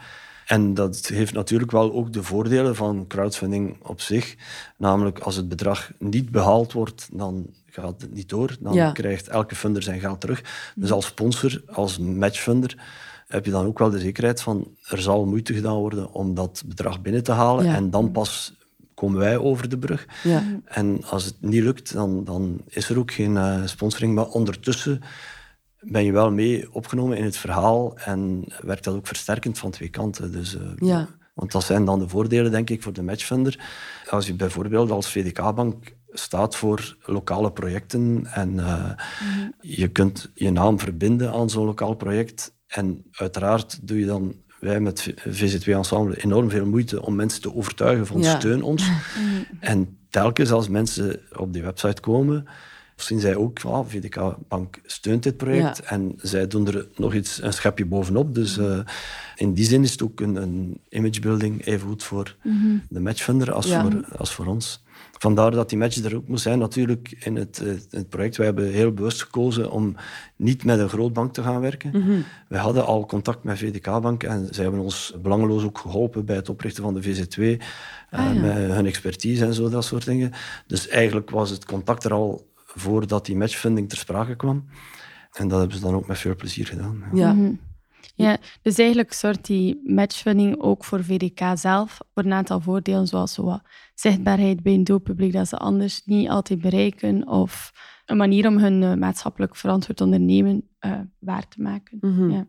En 0.50 0.74
dat 0.74 1.08
heeft 1.08 1.34
natuurlijk 1.34 1.72
wel 1.72 1.94
ook 1.94 2.13
de 2.13 2.24
voordelen 2.24 2.75
van 2.75 3.06
crowdfunding 3.08 3.77
op 3.82 4.01
zich. 4.01 4.36
Namelijk, 4.77 5.20
als 5.20 5.36
het 5.36 5.50
bedrag 5.50 5.91
niet 5.98 6.32
behaald 6.32 6.74
wordt, 6.74 7.10
dan 7.12 7.48
gaat 7.65 8.01
het 8.01 8.13
niet 8.13 8.29
door. 8.29 8.56
Dan 8.60 8.94
krijgt 8.94 9.27
elke 9.27 9.56
funder 9.56 9.84
zijn 9.84 10.00
geld 10.00 10.22
terug. 10.22 10.72
Dus 10.75 10.91
als 10.91 11.06
sponsor, 11.06 11.62
als 11.68 11.98
matchfunder, 11.98 12.77
heb 13.27 13.46
je 13.46 13.51
dan 13.51 13.65
ook 13.65 13.79
wel 13.79 13.89
de 13.89 14.00
zekerheid 14.00 14.41
van 14.41 14.68
er 14.88 15.01
zal 15.01 15.25
moeite 15.25 15.53
gedaan 15.53 15.77
worden 15.77 16.12
om 16.13 16.34
dat 16.34 16.63
bedrag 16.65 17.01
binnen 17.01 17.24
te 17.24 17.32
halen. 17.32 17.65
En 17.65 17.89
dan 17.89 18.12
pas 18.12 18.53
komen 18.94 19.20
wij 19.20 19.38
over 19.38 19.70
de 19.70 19.77
brug. 19.77 20.08
Ja. 20.24 20.44
En 20.65 21.03
als 21.06 21.25
het 21.25 21.36
niet 21.39 21.63
lukt, 21.63 21.94
dan, 21.94 22.24
dan 22.24 22.62
is 22.68 22.89
er 22.89 23.00
ook 23.00 23.12
geen 23.12 23.32
uh, 23.32 23.65
sponsoring. 23.65 24.15
Maar 24.15 24.27
ondertussen 24.27 25.01
ben 25.79 26.03
je 26.03 26.12
wel 26.12 26.31
mee 26.31 26.74
opgenomen 26.74 27.17
in 27.17 27.24
het 27.24 27.38
verhaal 27.38 27.98
en 27.98 28.43
werkt 28.62 28.83
dat 28.83 28.95
ook 28.95 29.07
versterkend 29.07 29.57
van 29.57 29.71
twee 29.71 29.89
kanten. 29.89 30.31
Dus, 30.31 30.55
uh, 30.55 30.62
ja. 30.75 31.07
Want 31.33 31.51
dat 31.51 31.63
zijn 31.63 31.86
dan 31.86 32.00
de 32.00 32.09
voordelen, 32.09 32.51
denk 32.51 32.69
ik, 32.69 32.83
voor 32.83 32.93
de 32.93 33.03
matchfunder. 33.03 33.59
Als 34.09 34.27
je 34.27 34.33
bijvoorbeeld 34.33 34.91
als 34.91 35.12
VDK-bank 35.12 35.98
staat 36.12 36.55
voor 36.55 36.98
lokale 37.01 37.51
projecten 37.51 38.25
en 38.33 38.53
uh, 38.53 38.91
je 39.62 39.88
kunt 39.88 40.31
je 40.33 40.51
naam 40.51 40.79
verbinden 40.79 41.31
aan 41.31 41.50
zo'n 41.50 41.65
lokaal 41.65 41.95
project. 41.95 42.55
En 42.67 43.05
uiteraard 43.12 43.88
doe 43.88 44.00
je 44.00 44.05
dan, 44.05 44.36
wij 44.59 44.79
met 44.79 45.13
VZ2 45.27 45.63
Ensemble, 45.63 46.24
enorm 46.24 46.50
veel 46.50 46.65
moeite 46.65 47.05
om 47.05 47.15
mensen 47.15 47.41
te 47.41 47.55
overtuigen 47.55 48.05
van 48.05 48.24
steun 48.24 48.62
ons. 48.62 48.89
Mhm. 48.89 49.43
En 49.59 49.98
telkens 50.09 50.51
als 50.51 50.69
mensen 50.69 51.19
op 51.38 51.53
die 51.53 51.62
website 51.62 52.01
komen, 52.01 52.48
zien 53.01 53.20
zij 53.20 53.36
ook, 53.36 53.60
oh, 53.65 53.86
VDK 53.88 54.36
Bank 54.48 54.79
steunt 54.86 55.24
dit 55.24 55.38
project 55.38 55.79
en 55.79 56.13
zij 56.18 56.48
doen 56.48 56.68
er 56.68 56.88
nog 56.96 57.13
iets, 57.13 57.41
een 57.41 57.53
schepje 57.53 57.86
bovenop. 57.86 58.36
Dus 58.36 58.58
uh, 58.58 58.79
in 59.36 59.53
die 59.53 59.65
zin 59.65 59.84
is 59.84 59.91
het 59.91 60.03
ook 60.03 60.20
een, 60.20 60.36
een 60.36 60.82
imagebuilding 60.89 61.65
even 61.65 61.88
goed 61.88 62.03
voor 62.03 62.36
mhm. 62.44 62.77
de 62.89 63.00
matchfunder 63.00 63.51
als, 63.51 63.74
voor, 63.74 64.06
als 64.18 64.34
voor 64.34 64.46
ons. 64.46 64.84
Vandaar 65.20 65.51
dat 65.51 65.70
die 65.70 65.77
match 65.77 66.03
er 66.03 66.15
ook 66.15 66.27
moet 66.27 66.41
zijn 66.41 66.60
natuurlijk 66.60 67.15
in 67.20 67.36
het, 67.36 67.60
eh, 67.60 67.74
het 67.89 68.10
project. 68.10 68.38
Wij 68.38 68.46
hebben 68.46 68.72
heel 68.72 68.94
bewust 68.94 69.22
gekozen 69.22 69.72
om 69.72 69.96
niet 70.36 70.63
met 70.63 70.79
een 70.79 70.89
groot 70.89 71.13
bank 71.13 71.34
te 71.34 71.44
gaan 71.44 71.62
werken. 71.62 71.91
Mm 71.94 72.24
We 72.48 72.58
hadden 72.58 72.86
al 72.86 73.06
contact 73.06 73.44
met 73.44 73.58
VDK-bank 73.58 74.24
en 74.24 74.48
zij 74.51 74.63
hebben 74.63 74.82
ons 74.82 75.15
belangeloos 75.22 75.63
ook 75.63 75.77
geholpen 75.77 76.25
bij 76.25 76.36
het 76.36 76.50
oprichten 76.50 76.84
van 76.84 76.94
de 76.94 77.03
VZ2. 77.03 77.38
Eh, 77.39 78.20
ah, 78.20 78.41
met 78.41 78.53
hun 78.53 78.86
expertise 78.86 79.46
en 79.46 79.53
zo, 79.53 79.70
dat 79.70 79.86
soort 79.86 80.06
dingen. 80.06 80.32
Dus 80.68 80.88
eigenlijk 80.88 81.29
was 81.29 81.50
het 81.50 81.65
contact 81.65 82.03
er 82.03 82.13
al 82.13 82.49
voordat 82.79 83.25
die 83.25 83.36
matchfunding 83.36 83.89
ter 83.89 83.98
sprake 83.98 84.36
kwam. 84.36 84.65
En 85.31 85.48
dat 85.48 85.59
hebben 85.59 85.77
ze 85.77 85.83
dan 85.83 85.93
ook 85.95 86.07
met 86.07 86.17
veel 86.17 86.36
plezier 86.36 86.65
gedaan. 86.65 87.03
Ja. 87.13 87.33
Mhm. 87.33 87.53
Ja, 88.15 88.38
dus 88.62 88.77
eigenlijk 88.77 89.13
zorgt 89.13 89.45
die 89.45 89.81
matchfunding 89.83 90.59
ook 90.62 90.83
voor 90.83 91.03
VDK 91.03 91.39
zelf 91.53 91.98
voor 92.13 92.24
een 92.24 92.33
aantal 92.33 92.59
voordelen, 92.59 93.07
zoals 93.07 93.33
zo 93.33 93.59
zichtbaarheid 93.93 94.63
bij 94.63 94.74
een 94.74 94.83
doelpubliek 94.83 95.33
dat 95.33 95.48
ze 95.48 95.57
anders 95.57 96.01
niet 96.05 96.29
altijd 96.29 96.62
bereiken, 96.62 97.27
of 97.27 97.71
een 98.05 98.17
manier 98.17 98.48
om 98.48 98.57
hun 98.57 98.81
uh, 98.81 98.93
maatschappelijk 98.93 99.55
verantwoord 99.55 100.01
ondernemen 100.01 100.69
uh, 100.86 101.00
waar 101.19 101.48
te 101.48 101.62
maken. 101.62 101.98
Mhm. 102.01 102.29
ja. 102.29 102.48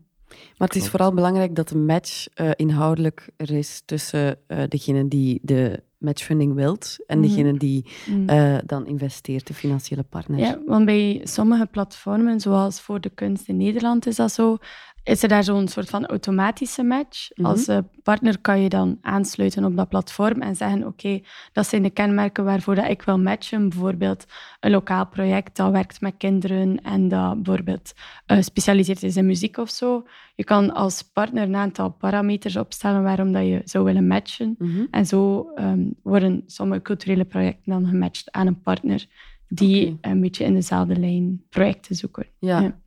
Maar 0.57 0.67
het 0.67 0.75
is 0.75 0.89
vooral 0.89 1.13
belangrijk 1.13 1.55
dat 1.55 1.69
de 1.69 1.77
match 1.77 2.27
uh, 2.35 2.51
inhoudelijk 2.55 3.29
er 3.37 3.51
is 3.51 3.81
tussen 3.85 4.37
degene 4.69 5.07
die 5.07 5.39
de 5.43 5.83
matchfunding 6.01 6.53
wilt 6.53 6.97
en 7.07 7.17
mm 7.17 7.19
degene 7.21 7.57
die 7.57 7.85
mm. 8.09 8.27
dan 8.65 8.85
investeert, 8.85 9.47
de 9.47 9.53
financiële 9.53 10.03
partner. 10.03 10.39
Ja, 10.39 10.59
want 10.65 10.85
bij 10.85 11.21
sommige 11.23 11.65
platformen, 11.65 12.39
zoals 12.39 12.81
voor 12.81 13.01
de 13.01 13.09
kunst 13.09 13.47
in 13.47 13.57
Nederland, 13.57 14.05
is 14.05 14.15
dat 14.15 14.31
zo 14.31 14.57
is 15.03 15.23
er 15.23 15.29
daar 15.29 15.43
zo'n 15.43 15.67
soort 15.67 15.89
van 15.89 16.05
automatische 16.05 16.83
match. 16.83 17.29
Mhm. 17.35 17.47
Als 17.47 17.67
uh, 17.67 17.77
partner 18.03 18.39
kan 18.39 18.61
je 18.61 18.69
dan 18.69 18.97
aansluiten 19.01 19.65
op 19.65 19.75
dat 19.75 19.89
platform 19.89 20.41
en 20.41 20.55
zeggen: 20.55 20.87
Oké, 20.87 21.21
dat 21.53 21.67
zijn 21.67 21.83
de 21.83 21.89
kenmerken 21.89 22.43
waarvoor 22.43 22.75
dat 22.75 22.89
ik 22.89 23.01
wil 23.01 23.19
matchen. 23.19 23.69
Bijvoorbeeld 23.69 24.25
een 24.59 24.71
lokaal 24.71 25.07
project 25.07 25.55
dat 25.55 25.71
werkt 25.71 26.01
met 26.01 26.13
kinderen 26.17 26.83
en 26.83 27.07
dat 27.07 27.43
bijvoorbeeld 27.43 27.93
uh, 28.27 28.41
specialiseert 28.41 29.03
is 29.03 29.15
in 29.15 29.25
muziek 29.25 29.57
of 29.57 29.69
zo. 29.69 30.05
Je 30.35 30.43
kan 30.43 30.73
als 30.73 31.01
partner 31.01 31.43
een 31.43 31.55
aantal 31.55 31.89
parameters 31.89 32.55
opstellen 32.55 33.03
waarom 33.03 33.31
dat 33.31 33.45
je 33.45 33.61
zou 33.65 33.83
willen 33.83 34.07
matchen. 34.07 34.55
Mhm. 34.57 34.85
En 34.91 35.05
zo 35.05 35.51
um, 35.55 35.95
worden 36.03 36.43
sommige 36.45 36.81
culturele 36.81 37.25
projecten 37.25 37.71
dan 37.71 37.85
gematcht 37.85 38.31
aan 38.31 38.47
een 38.47 38.61
partner 38.61 39.05
die 39.47 39.97
een 40.01 40.21
beetje 40.21 40.43
in 40.43 40.53
dezelfde 40.53 40.99
lijn 40.99 41.43
projecten 41.49 41.95
zoeken. 41.95 42.27
ja. 42.39 42.79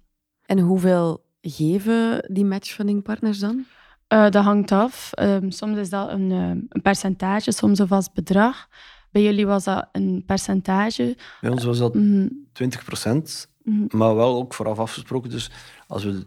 En 0.46 0.58
hoeveel 0.58 1.24
geven 1.50 2.28
die 2.32 2.44
matchfundingpartners 2.44 3.38
dan? 3.38 3.64
Uh, 4.08 4.30
dat 4.30 4.44
hangt 4.44 4.72
af. 4.72 5.10
Um, 5.20 5.50
soms 5.50 5.78
is 5.78 5.90
dat 5.90 6.10
een, 6.10 6.30
um, 6.30 6.66
een, 6.68 6.82
percentage, 6.82 7.52
soms 7.52 7.78
een 7.78 7.86
vast 7.86 8.12
bedrag. 8.12 8.68
Bij 9.10 9.22
jullie 9.22 9.46
was 9.46 9.64
dat 9.64 9.88
een 9.92 10.22
percentage. 10.26 11.16
Bij 11.40 11.50
ons 11.50 11.64
was 11.64 11.78
dat 11.78 11.94
mm 11.94 12.46
20 12.52 12.84
procent, 12.84 13.48
mm 13.62 13.86
maar 13.90 14.14
wel 14.14 14.36
ook 14.36 14.54
vooraf 14.54 14.78
afgesproken. 14.78 15.30
Dus 15.30 15.50
als 15.86 16.04
we 16.04 16.26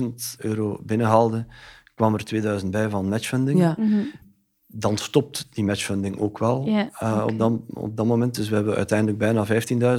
10.000 0.00 0.10
euro 0.38 0.78
binnenhaalden, 0.82 1.48
kwam 1.94 2.14
er 2.14 2.24
2000 2.24 2.70
bij 2.70 2.88
van 2.88 3.08
matchfunding. 3.08 3.58
Ja. 3.58 3.74
Mm 3.78 3.92
-hmm 3.92 4.10
dan 4.76 4.96
stopt 4.96 5.46
die 5.50 5.64
matchfunding 5.64 6.18
ook 6.18 6.38
wel 6.38 6.68
uh, 6.68 7.24
op, 7.26 7.38
dat, 7.38 7.52
op 7.68 7.96
dat 7.96 8.06
moment. 8.06 8.34
Dus 8.34 8.48
we 8.48 8.54
hebben 8.54 8.74
uiteindelijk 8.74 9.18
bijna 9.18 9.46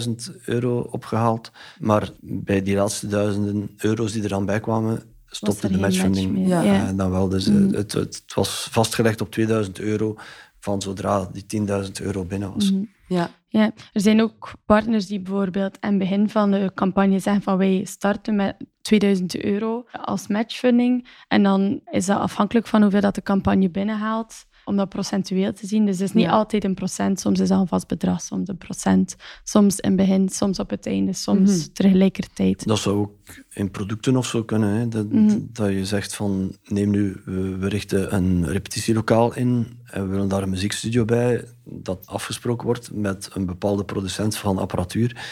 15.000 0.06 0.14
euro 0.46 0.80
opgehaald. 0.80 1.52
Maar 1.80 2.10
bij 2.22 2.62
die 2.62 2.76
laatste 2.76 3.08
duizenden 3.08 3.70
euro's 3.78 4.12
die 4.12 4.24
er 4.24 4.30
dan 4.30 4.46
bij 4.46 4.60
kwamen, 4.60 5.04
stopte 5.26 5.72
de 5.72 5.78
matchfunding 5.78 6.38
match 6.38 6.66
ja. 6.66 6.90
uh, 6.92 6.98
dan 6.98 7.12
wel. 7.12 7.30
Dus 7.30 7.48
mm. 7.48 7.74
het, 7.74 7.92
het, 7.92 8.24
was 8.36 8.68
vastgelegd 8.72 9.22
op 9.22 9.32
2000 9.32 9.80
euro 9.80 10.16
van 10.60 10.82
zodra 10.82 11.30
die 11.32 11.68
10.000 11.68 11.92
euro 12.02 12.26
binnen 12.26 12.54
was. 12.54 12.72
Mm. 12.72 12.94
Ja. 13.08 13.30
ja, 13.48 13.72
er 13.94 14.02
zijn 14.02 14.22
ook 14.22 14.52
partners 14.66 15.08
die 15.08 15.20
bijvoorbeeld 15.20 15.78
aan 15.80 15.90
het 15.90 16.00
begin 16.00 16.30
van 16.30 16.52
de 16.52 16.72
campagne 16.76 17.20
zeggen 17.20 17.44
van 17.44 17.58
wij 17.58 17.86
starten 17.86 18.36
met 18.36 18.56
2000 18.82 19.44
euro 19.44 19.86
als 19.92 20.28
matchfunding. 20.28 21.08
En 21.28 21.44
dan 21.44 21.82
is 21.92 22.06
dat 22.06 22.18
afhankelijk 22.18 22.68
van 22.68 22.82
hoeveel 22.82 23.02
dat 23.02 23.16
de 23.16 23.22
campagne 23.22 23.70
binnenhaalt 23.70 24.46
om 24.66 24.76
dat 24.76 24.90
procentueel 24.90 25.54
te 25.54 25.68
zien. 25.68 25.86
Dus 25.86 26.00
het 26.00 26.08
is 26.08 26.14
niet 26.14 26.28
altijd 26.28 26.64
een 26.64 26.74
procent, 26.74 27.20
soms 27.20 27.40
is 27.40 27.50
dat 27.50 27.60
een 27.60 27.68
vast 27.68 27.88
bedrag, 27.88 28.22
soms 28.22 28.48
een 28.48 28.58
procent, 28.58 29.16
soms 29.44 29.80
in 29.80 29.90
het 29.90 29.98
begin, 29.98 30.30
soms 30.30 30.60
op 30.60 30.70
het 30.70 30.86
einde, 30.86 31.14
soms 31.14 31.58
mhm. 31.58 31.74
tegelijkertijd. 31.74 32.68
Dat 32.68 32.80
zou 32.80 32.96
ook 32.98 33.44
in 33.50 33.72
producten 33.72 34.18
of 34.18 34.26
zo 34.26 34.44
kunnen, 34.44 34.70
hè? 34.70 34.88
Dat, 34.88 35.12
mhm. 35.12 35.40
dat 35.52 35.70
je 35.70 35.86
zegt 35.86 36.16
van 36.16 36.56
neem 36.64 36.90
nu, 36.90 37.22
we 37.60 37.68
richten 37.68 38.16
een 38.16 38.48
repetitielokaal 38.48 39.36
in 39.36 39.80
en 39.86 40.04
we 40.04 40.10
willen 40.10 40.28
daar 40.28 40.44
een 40.44 40.50
muziekstudio 40.50 41.06
bij, 41.06 41.44
dat 41.64 42.08
afgesproken 42.08 42.66
wordt 42.66 42.94
met 42.94 43.30
een 43.34 43.46
bepaalde 43.46 43.84
producent 43.84 44.38
van 44.38 44.58
apparatuur, 44.58 45.26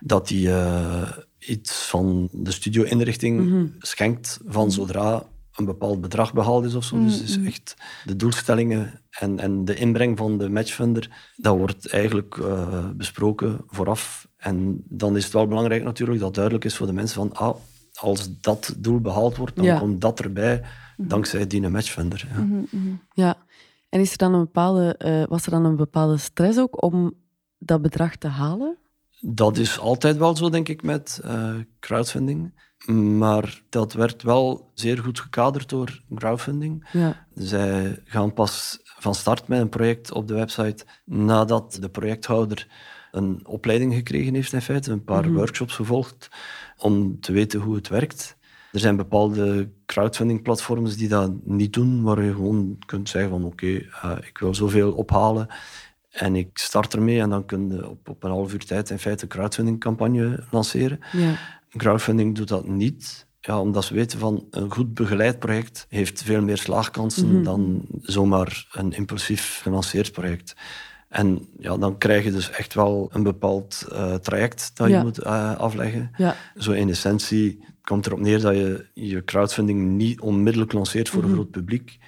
dat 0.00 0.28
die 0.28 0.48
uh, 0.48 1.12
iets 1.38 1.86
van 1.88 2.28
de 2.32 2.50
studio-inrichting 2.50 3.48
mhm. 3.48 3.66
schenkt 3.78 4.40
van 4.46 4.70
zodra 4.70 5.26
een 5.62 5.78
bepaald 5.78 6.00
bedrag 6.00 6.32
behaald 6.32 6.64
is 6.64 6.74
of 6.74 6.84
zo. 6.84 7.04
Dus, 7.04 7.20
dus 7.20 7.44
echt 7.44 7.74
de 8.04 8.16
doelstellingen 8.16 9.00
en, 9.10 9.38
en 9.38 9.64
de 9.64 9.74
inbreng 9.74 10.18
van 10.18 10.38
de 10.38 10.48
matchfunder, 10.48 11.32
dat 11.36 11.56
wordt 11.56 11.88
eigenlijk 11.88 12.36
uh, 12.36 12.88
besproken 12.94 13.60
vooraf. 13.66 14.28
En 14.36 14.82
dan 14.88 15.16
is 15.16 15.24
het 15.24 15.32
wel 15.32 15.46
belangrijk 15.46 15.84
natuurlijk 15.84 16.20
dat 16.20 16.34
duidelijk 16.34 16.64
is 16.64 16.76
voor 16.76 16.86
de 16.86 16.92
mensen 16.92 17.16
van 17.16 17.32
ah, 17.32 17.56
als 17.94 18.40
dat 18.40 18.74
doel 18.78 19.00
behaald 19.00 19.36
wordt, 19.36 19.56
dan 19.56 19.78
komt 19.78 20.00
dat 20.00 20.20
erbij, 20.20 20.62
mhm. 20.96 21.08
dankzij 21.08 21.46
die 21.46 21.68
matchfunder. 21.68 22.28
Ja. 22.34 22.40
Mhm, 22.40 22.62
mhm. 22.70 22.94
ja. 23.12 23.36
En 23.88 24.00
is 24.00 24.12
er 24.12 24.18
dan 24.18 24.34
een 24.34 24.44
bepaalde, 24.44 25.00
uh, 25.04 25.24
was 25.28 25.44
er 25.44 25.50
dan 25.50 25.64
een 25.64 25.76
bepaalde 25.76 26.16
stress 26.16 26.58
ook 26.58 26.82
om 26.82 27.12
dat 27.58 27.82
bedrag 27.82 28.16
te 28.16 28.28
halen? 28.28 28.76
Dat 29.20 29.56
is 29.56 29.78
altijd 29.78 30.16
wel 30.16 30.36
zo, 30.36 30.50
denk 30.50 30.68
ik, 30.68 30.82
met 30.82 31.20
uh, 31.24 31.54
crowdfunding. 31.80 32.52
Maar 32.86 33.62
dat 33.68 33.92
werd 33.92 34.22
wel 34.22 34.70
zeer 34.74 34.98
goed 34.98 35.20
gekaderd 35.20 35.68
door 35.68 36.02
crowdfunding. 36.14 36.88
Ja. 36.92 37.26
Zij 37.34 38.02
gaan 38.04 38.32
pas 38.32 38.80
van 38.84 39.14
start 39.14 39.48
met 39.48 39.60
een 39.60 39.68
project 39.68 40.12
op 40.12 40.28
de 40.28 40.34
website 40.34 40.84
nadat 41.04 41.78
de 41.80 41.88
projecthouder 41.88 42.68
een 43.12 43.46
opleiding 43.46 43.94
gekregen 43.94 44.34
heeft, 44.34 44.52
in 44.52 44.62
feite, 44.62 44.92
een 44.92 45.04
paar 45.04 45.24
mhm. 45.24 45.34
workshops 45.34 45.74
gevolgd 45.74 46.30
om 46.76 47.20
te 47.20 47.32
weten 47.32 47.60
hoe 47.60 47.74
het 47.74 47.88
werkt. 47.88 48.36
Er 48.72 48.80
zijn 48.80 48.96
bepaalde 48.96 49.70
crowdfunding-platforms 49.86 50.96
die 50.96 51.08
dat 51.08 51.32
niet 51.44 51.72
doen, 51.72 52.02
waar 52.02 52.22
je 52.22 52.32
gewoon 52.32 52.78
kunt 52.86 53.08
zeggen 53.08 53.30
van 53.30 53.44
oké, 53.44 53.66
eh, 53.66 54.16
ik 54.20 54.38
wil 54.38 54.54
zoveel 54.54 54.92
ophalen 54.92 55.48
en 56.12 56.36
ik 56.36 56.58
start 56.58 56.94
ermee 56.94 57.20
en 57.20 57.30
dan 57.30 57.44
kun 57.46 57.70
je 57.70 57.88
op, 57.88 58.08
op 58.08 58.24
een 58.24 58.30
half 58.30 58.52
uur 58.52 58.64
tijd 58.64 58.90
in 58.90 58.98
feite 58.98 59.22
een 59.22 59.28
crowdfunding-campagne 59.28 60.44
lanceren. 60.50 60.98
Ja. 61.12 61.34
Crowdfunding 61.76 62.34
doet 62.36 62.48
dat 62.48 62.66
niet. 62.68 63.26
Ja, 63.40 63.60
omdat 63.60 63.84
ze 63.84 63.94
weten 63.94 64.18
van 64.18 64.46
een 64.50 64.72
goed 64.72 64.94
begeleid 64.94 65.38
project 65.38 65.86
heeft 65.88 66.22
veel 66.22 66.42
meer 66.42 66.58
slaagkansen 66.58 67.32
Mhm. 67.34 67.42
dan 67.42 67.82
zomaar 68.02 68.66
een 68.72 68.92
impulsief 68.92 69.60
gelanceerd 69.62 70.12
project. 70.12 70.54
En 71.08 71.48
ja, 71.58 71.76
dan 71.76 71.98
krijg 71.98 72.24
je 72.24 72.30
dus 72.32 72.50
echt 72.50 72.74
wel 72.74 73.10
een 73.12 73.22
bepaald 73.22 73.86
eh, 73.92 74.14
traject 74.14 74.70
dat 74.74 74.88
je 74.88 74.96
moet 74.98 75.18
eh, 75.18 75.56
afleggen. 75.56 76.10
Ja. 76.16 76.36
Zo 76.56 76.72
in 76.72 76.88
essentie 76.88 77.64
komt 77.82 78.06
erop 78.06 78.20
neer 78.20 78.40
dat 78.40 78.54
je 78.54 78.86
je 78.94 79.24
crowdfunding 79.24 79.90
niet 79.90 80.20
onmiddellijk 80.20 80.72
lanceert 80.72 81.08
voor 81.08 81.20
Mhm. 81.22 81.28
een 81.28 81.34
groot 81.34 81.50
publiek, 81.50 81.98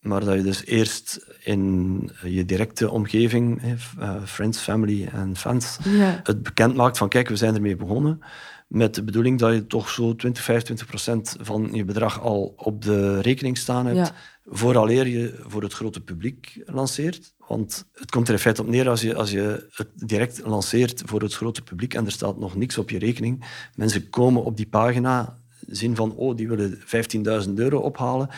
maar 0.00 0.24
dat 0.24 0.34
je 0.34 0.42
dus 0.42 0.64
eerst 0.64 1.26
in 1.44 2.10
je 2.24 2.44
directe 2.44 2.90
omgeving, 2.90 3.62
eh, 3.98 4.22
friends, 4.24 4.58
family 4.58 5.08
en 5.12 5.36
fans, 5.36 5.78
Ja. 5.84 6.20
het 6.22 6.42
bekend 6.42 6.74
maakt 6.74 6.98
van 6.98 7.08
kijk, 7.08 7.28
we 7.28 7.36
zijn 7.36 7.54
ermee 7.54 7.76
begonnen. 7.76 8.20
Met 8.68 8.94
de 8.94 9.04
bedoeling 9.04 9.38
dat 9.38 9.54
je 9.54 9.66
toch 9.66 9.88
zo 9.88 10.14
20, 10.16 10.42
25 10.44 10.86
procent 10.86 11.36
van 11.40 11.68
je 11.72 11.84
bedrag 11.84 12.20
al 12.20 12.52
op 12.56 12.82
de 12.82 13.20
rekening 13.20 13.58
staan 13.58 13.86
hebt, 13.86 13.98
Ja. 14.08 14.14
vooraleer 14.44 15.06
je 15.06 15.40
voor 15.46 15.62
het 15.62 15.72
grote 15.72 16.00
publiek 16.00 16.62
lanceert. 16.64 17.34
Want 17.46 17.84
het 17.92 18.10
komt 18.10 18.28
er 18.28 18.34
in 18.34 18.40
feite 18.40 18.62
op 18.62 18.68
neer 18.68 18.88
als 18.88 19.00
je, 19.00 19.14
als 19.14 19.30
je 19.30 19.68
het 19.72 19.88
direct 19.94 20.40
lanceert 20.44 21.02
voor 21.04 21.20
het 21.22 21.34
grote 21.34 21.62
publiek 21.62 21.94
en 21.94 22.04
er 22.06 22.12
staat 22.12 22.38
nog 22.38 22.56
niks 22.56 22.78
op 22.78 22.90
je 22.90 22.98
rekening. 22.98 23.44
Mensen 23.74 24.10
komen 24.10 24.44
op 24.44 24.56
die 24.56 24.66
pagina, 24.68 25.38
zien 25.66 25.96
van, 25.96 26.14
oh, 26.14 26.36
die 26.36 26.48
willen 26.48 26.78
15.000 26.84 27.58
euro 27.58 27.78
ophalen 27.78 28.28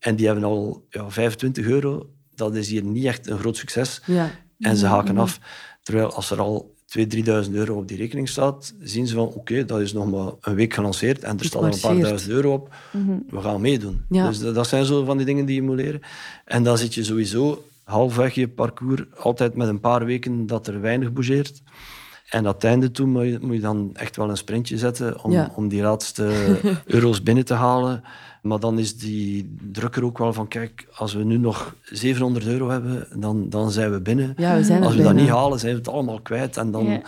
en 0.00 0.16
die 0.16 0.26
hebben 0.26 0.44
al 0.44 0.86
ja, 0.88 1.10
25 1.10 1.66
euro. 1.66 2.10
Dat 2.34 2.54
is 2.54 2.68
hier 2.68 2.82
niet 2.82 3.04
echt 3.04 3.26
een 3.26 3.38
groot 3.38 3.56
succes. 3.56 4.02
Ja. 4.06 4.30
En 4.58 4.76
ze 4.76 4.86
haken 4.86 5.18
af. 5.18 5.40
Terwijl 5.82 6.12
als 6.12 6.30
er 6.30 6.40
al 6.40 6.74
2.000, 6.98 7.04
3.000 7.46 7.52
euro 7.52 7.76
op 7.76 7.88
die 7.88 7.96
rekening 7.96 8.28
staat, 8.28 8.74
zien 8.80 9.06
ze 9.06 9.14
van 9.14 9.26
oké, 9.26 9.64
dat 9.64 9.80
is 9.80 9.92
nog 9.92 10.10
maar 10.10 10.32
een 10.40 10.54
week 10.54 10.74
gelanceerd 10.74 11.22
en 11.24 11.38
er 11.38 11.44
staat 11.44 11.62
al 11.62 11.68
een 11.68 11.80
paar 11.80 11.98
duizend 11.98 12.30
euro 12.30 12.52
op. 12.52 12.74
We 13.28 13.40
gaan 13.40 13.60
meedoen. 13.60 14.04
Ja. 14.08 14.28
Dus 14.28 14.38
dat 14.38 14.54
dat 14.54 14.66
zijn 14.66 14.84
zo 14.84 15.04
van 15.04 15.16
die 15.16 15.26
dingen 15.26 15.44
die 15.44 15.54
je 15.54 15.62
moet 15.62 15.76
leren. 15.76 16.00
En 16.44 16.62
dan 16.62 16.78
zit 16.78 16.94
je 16.94 17.04
sowieso 17.04 17.64
halfweg 17.84 18.34
je 18.34 18.48
parcours 18.48 19.02
altijd 19.16 19.54
met 19.54 19.68
een 19.68 19.80
paar 19.80 20.04
weken 20.04 20.46
dat 20.46 20.66
er 20.66 20.80
weinig 20.80 21.12
bougeert. 21.12 21.62
En 22.30 22.38
aan 22.46 22.52
het 22.52 22.64
einde 22.64 22.90
toe 22.90 23.06
moet 23.06 23.24
je, 23.24 23.38
moet 23.40 23.54
je 23.54 23.60
dan 23.60 23.90
echt 23.92 24.16
wel 24.16 24.30
een 24.30 24.36
sprintje 24.36 24.78
zetten 24.78 25.24
om, 25.24 25.32
Ja. 25.32 25.52
om 25.54 25.68
die 25.68 25.82
laatste 25.82 26.32
euro's 26.86 27.22
binnen 27.22 27.44
te 27.44 27.54
halen. 27.54 28.02
Maar 28.42 28.60
dan 28.60 28.78
is 28.78 28.96
die 28.96 29.56
druk 29.72 29.96
er 29.96 30.04
ook 30.04 30.18
wel 30.18 30.32
van, 30.32 30.48
kijk, 30.48 30.86
als 30.94 31.14
we 31.14 31.24
nu 31.24 31.38
nog 31.38 31.74
700 31.82 32.46
euro 32.46 32.68
hebben, 32.68 33.06
dan, 33.16 33.48
dan 33.48 33.70
zijn 33.70 33.90
we 33.92 34.00
binnen. 34.00 34.34
Ja, 34.36 34.56
we 34.56 34.64
zijn 34.64 34.82
Als 34.82 34.94
we 34.96 35.02
dat 35.02 35.14
niet 35.14 35.28
halen, 35.28 35.58
zijn 35.58 35.72
we 35.72 35.78
het 35.78 35.88
allemaal 35.88 36.20
kwijt. 36.20 36.56
En 36.56 36.70
dan, 36.70 36.84
Ja. 36.84 37.00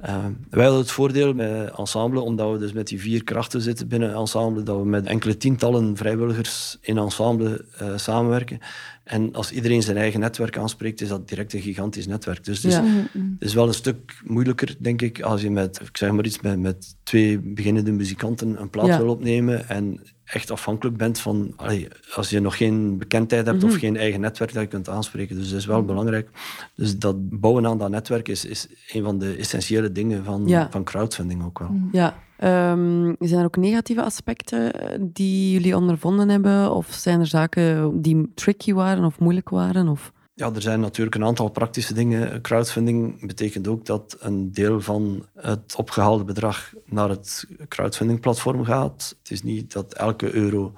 eh, 0.00 0.24
wij 0.50 0.62
hadden 0.64 0.80
het 0.82 0.90
voordeel 0.90 1.34
met 1.34 1.70
Ensemble, 1.76 2.20
omdat 2.20 2.52
we 2.52 2.58
dus 2.58 2.72
met 2.72 2.86
die 2.86 3.00
vier 3.00 3.24
krachten 3.24 3.60
zitten 3.60 3.88
binnen 3.88 4.14
Ensemble, 4.14 4.62
dat 4.62 4.76
we 4.78 4.84
met 4.84 5.06
enkele 5.06 5.36
tientallen 5.36 5.96
vrijwilligers 5.96 6.78
in 6.80 6.98
Ensemble 6.98 7.64
eh, 7.78 7.86
samenwerken. 7.96 8.58
En 9.06 9.32
als 9.34 9.52
iedereen 9.52 9.82
zijn 9.82 9.96
eigen 9.96 10.20
netwerk 10.20 10.58
aanspreekt, 10.58 11.00
is 11.00 11.08
dat 11.08 11.28
direct 11.28 11.52
een 11.52 11.60
gigantisch 11.60 12.06
netwerk. 12.06 12.44
Dus 12.44 12.56
het 12.62 12.72
is, 12.72 12.78
Ja. 12.78 12.84
het 13.12 13.22
is 13.38 13.54
wel 13.54 13.66
een 13.68 13.74
stuk 13.74 14.20
moeilijker, 14.24 14.74
denk 14.78 15.02
ik, 15.02 15.20
als 15.20 15.42
je 15.42 15.50
met, 15.50 15.80
ik 15.80 15.96
zeg 15.96 16.10
maar 16.10 16.24
iets, 16.24 16.40
met, 16.40 16.58
met 16.60 16.96
twee 17.02 17.38
beginnende 17.38 17.92
muzikanten 17.92 18.60
een 18.60 18.70
plaat 18.70 18.86
Ja. 18.86 18.98
wil 18.98 19.08
opnemen 19.08 19.68
en 19.68 20.00
echt 20.26 20.50
afhankelijk 20.50 20.96
bent 20.96 21.18
van, 21.18 21.52
allee, 21.56 21.88
als 22.14 22.30
je 22.30 22.40
nog 22.40 22.56
geen 22.56 22.98
bekendheid 22.98 23.46
hebt 23.46 23.62
Mhm. 23.62 23.66
of 23.72 23.78
geen 23.78 23.96
eigen 23.96 24.20
netwerk 24.20 24.52
dat 24.52 24.62
je 24.62 24.68
kunt 24.68 24.88
aanspreken. 24.88 25.36
Dus 25.36 25.48
dat 25.50 25.58
is 25.58 25.66
wel 25.66 25.84
belangrijk. 25.84 26.28
Dus 26.74 26.98
dat 26.98 27.40
bouwen 27.40 27.66
aan 27.66 27.78
dat 27.78 27.90
netwerk 27.90 28.28
is, 28.28 28.44
is 28.44 28.66
een 28.92 29.02
van 29.02 29.18
de 29.18 29.36
essentiële 29.36 29.92
dingen 29.92 30.24
van, 30.24 30.42
Ja. 30.46 30.68
van 30.70 30.84
crowdfunding 30.84 31.44
ook 31.44 31.58
wel. 31.58 31.70
Ja. 31.92 32.16
Ehm, 32.36 33.12
zijn 33.18 33.40
er 33.40 33.44
ook 33.46 33.56
negatieve 33.56 34.02
aspecten 34.02 34.72
die 35.12 35.52
jullie 35.52 35.76
ondervonden 35.76 36.28
hebben? 36.28 36.74
Of 36.74 36.86
zijn 36.92 37.20
er 37.20 37.26
zaken 37.26 38.02
die 38.02 38.30
tricky 38.34 38.72
waren 38.72 39.04
of 39.04 39.18
moeilijk 39.18 39.48
waren? 39.48 39.88
Of... 39.88 40.12
Ja, 40.38 40.52
er 40.54 40.62
zijn 40.62 40.80
natuurlijk 40.80 41.16
een 41.16 41.24
aantal 41.24 41.48
praktische 41.48 41.94
dingen. 41.94 42.40
Crowdfunding 42.40 43.26
betekent 43.26 43.68
ook 43.68 43.86
dat 43.86 44.16
een 44.20 44.52
deel 44.52 44.80
van 44.80 45.26
het 45.34 45.74
opgehaalde 45.76 46.24
bedrag 46.24 46.72
naar 46.84 47.08
het 47.08 47.44
crowdfunding-platform 47.68 48.64
gaat. 48.64 49.14
Het 49.18 49.30
is 49.30 49.42
niet 49.42 49.72
dat 49.72 49.94
elke 49.94 50.34
euro 50.34 50.72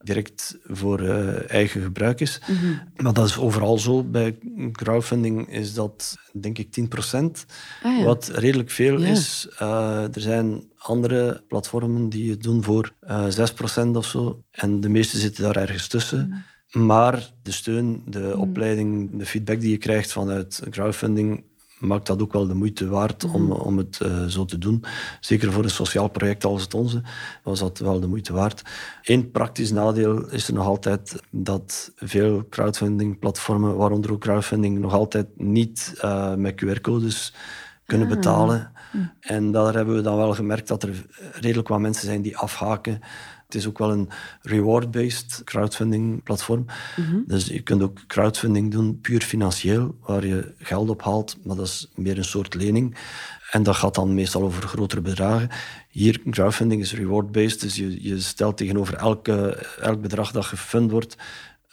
direct 0.00 0.58
voor 0.66 1.00
eh, 1.00 1.50
eigen 1.50 1.82
gebruik 1.82 2.20
is. 2.20 2.40
Maar 2.96 3.12
dat 3.12 3.26
is 3.26 3.38
overal 3.38 3.78
zo. 3.78 4.04
Bij 4.04 4.38
crowdfunding 4.72 5.48
is 5.52 5.74
dat, 5.74 6.16
denk 6.32 6.58
ik, 6.58 6.72
10 6.72 6.88
Ah, 7.82 7.98
ja. 7.98 8.04
Wat 8.04 8.28
redelijk 8.28 8.70
veel 8.70 9.00
Ja. 9.00 9.08
is. 9.08 9.48
Eh, 9.58 10.02
er 10.14 10.20
zijn 10.20 10.64
andere 10.76 11.44
platformen 11.48 12.08
die 12.08 12.30
het 12.30 12.42
doen 12.42 12.62
voor 12.62 12.92
eh 13.00 13.26
6% 13.28 13.96
of 13.96 14.06
zo. 14.06 14.42
En 14.50 14.80
de 14.80 14.88
meeste 14.88 15.18
zitten 15.18 15.42
daar 15.42 15.56
ergens 15.56 15.88
tussen. 15.88 16.44
Maar 16.76 17.30
de 17.42 17.52
steun, 17.52 18.02
de 18.06 18.36
opleiding, 18.36 19.10
de 19.18 19.26
feedback 19.26 19.60
die 19.60 19.70
je 19.70 19.76
krijgt 19.76 20.12
vanuit 20.12 20.62
crowdfunding 20.70 21.44
maakt 21.78 22.06
dat 22.06 22.22
ook 22.22 22.32
wel 22.32 22.46
de 22.46 22.54
moeite 22.54 22.88
waard 22.88 23.24
om, 23.24 23.52
om 23.52 23.78
het 23.78 24.00
eh, 24.00 24.24
zo 24.24 24.44
te 24.44 24.58
doen. 24.58 24.84
Zeker 25.20 25.52
voor 25.52 25.64
een 25.64 25.70
sociaal 25.70 26.08
project 26.08 26.44
als 26.44 26.62
het 26.62 26.74
onze 26.74 27.02
was 27.42 27.58
dat 27.58 27.78
wel 27.78 28.00
de 28.00 28.06
moeite 28.06 28.32
waard. 28.32 28.62
Eén 29.02 29.30
praktisch 29.30 29.70
nadeel 29.70 30.30
is 30.30 30.48
er 30.48 30.54
nog 30.54 30.66
altijd 30.66 31.22
dat 31.30 31.92
veel 31.96 32.46
crowdfunding-platformen, 32.50 33.76
waaronder 33.76 34.12
ook 34.12 34.20
crowdfunding, 34.20 34.78
nog 34.78 34.92
altijd 34.92 35.26
niet 35.36 35.94
eh, 36.00 36.34
met 36.34 36.64
QR-codes 36.64 37.34
kunnen 37.86 38.08
betalen. 38.08 38.72
En 39.20 39.52
daar 39.52 39.74
hebben 39.74 39.96
we 39.96 40.00
dan 40.00 40.16
wel 40.16 40.34
gemerkt 40.34 40.68
dat 40.68 40.82
er 40.82 41.04
redelijk 41.32 41.68
wat 41.68 41.80
mensen 41.80 42.06
zijn 42.06 42.22
die 42.22 42.36
afhaken. 42.36 43.00
Het 43.46 43.54
is 43.54 43.66
ook 43.66 43.78
wel 43.78 43.90
een 43.90 44.08
reward-based 44.42 45.40
crowdfunding 45.44 46.22
platform. 46.22 46.64
Dus 47.26 47.46
je 47.46 47.60
kunt 47.60 47.82
ook 47.82 48.06
crowdfunding 48.06 48.70
doen, 48.70 49.00
puur 49.00 49.20
financieel, 49.20 49.96
waar 50.00 50.26
je 50.26 50.54
geld 50.58 50.88
ophaalt, 50.88 51.36
maar 51.44 51.56
dat 51.56 51.66
is 51.66 51.90
meer 51.94 52.18
een 52.18 52.24
soort 52.24 52.54
lening. 52.54 52.96
En 53.50 53.62
dat 53.62 53.76
gaat 53.76 53.94
dan 53.94 54.14
meestal 54.14 54.42
over 54.42 54.62
grotere 54.62 55.00
bedragen. 55.00 55.48
Hier, 55.88 56.20
crowdfunding 56.30 56.80
is 56.80 56.94
reward-based, 56.94 57.60
dus 57.60 57.76
je, 57.76 58.02
je 58.02 58.20
stelt 58.20 58.56
tegenover 58.56 58.94
elke, 58.94 59.66
elk 59.80 60.00
bedrag 60.00 60.32
dat 60.32 60.44
gefund 60.44 60.90
wordt, 60.90 61.16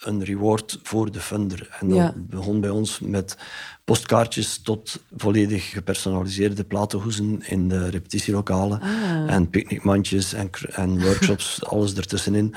een 0.06 0.24
reward 0.24 0.78
voor 0.82 1.12
de 1.12 1.20
funder. 1.20 1.68
En 1.80 1.88
dat 1.88 1.96
Ja. 1.96 2.14
begon 2.16 2.60
bij 2.60 2.70
ons 2.70 2.98
met 3.00 3.36
postkaartjes 3.84 4.58
tot 4.58 5.00
volledig 5.16 5.70
gepersonaliseerde 5.70 6.64
platenhoezen 6.64 7.42
in 7.46 7.68
de 7.68 7.88
repetitielokalen. 7.90 8.80
En 9.28 9.50
picknickmandjes 9.50 10.32
en, 10.32 10.50
en 10.70 11.00
workshops, 11.04 11.64
alles 11.64 11.94
ertussenin. 11.94 12.54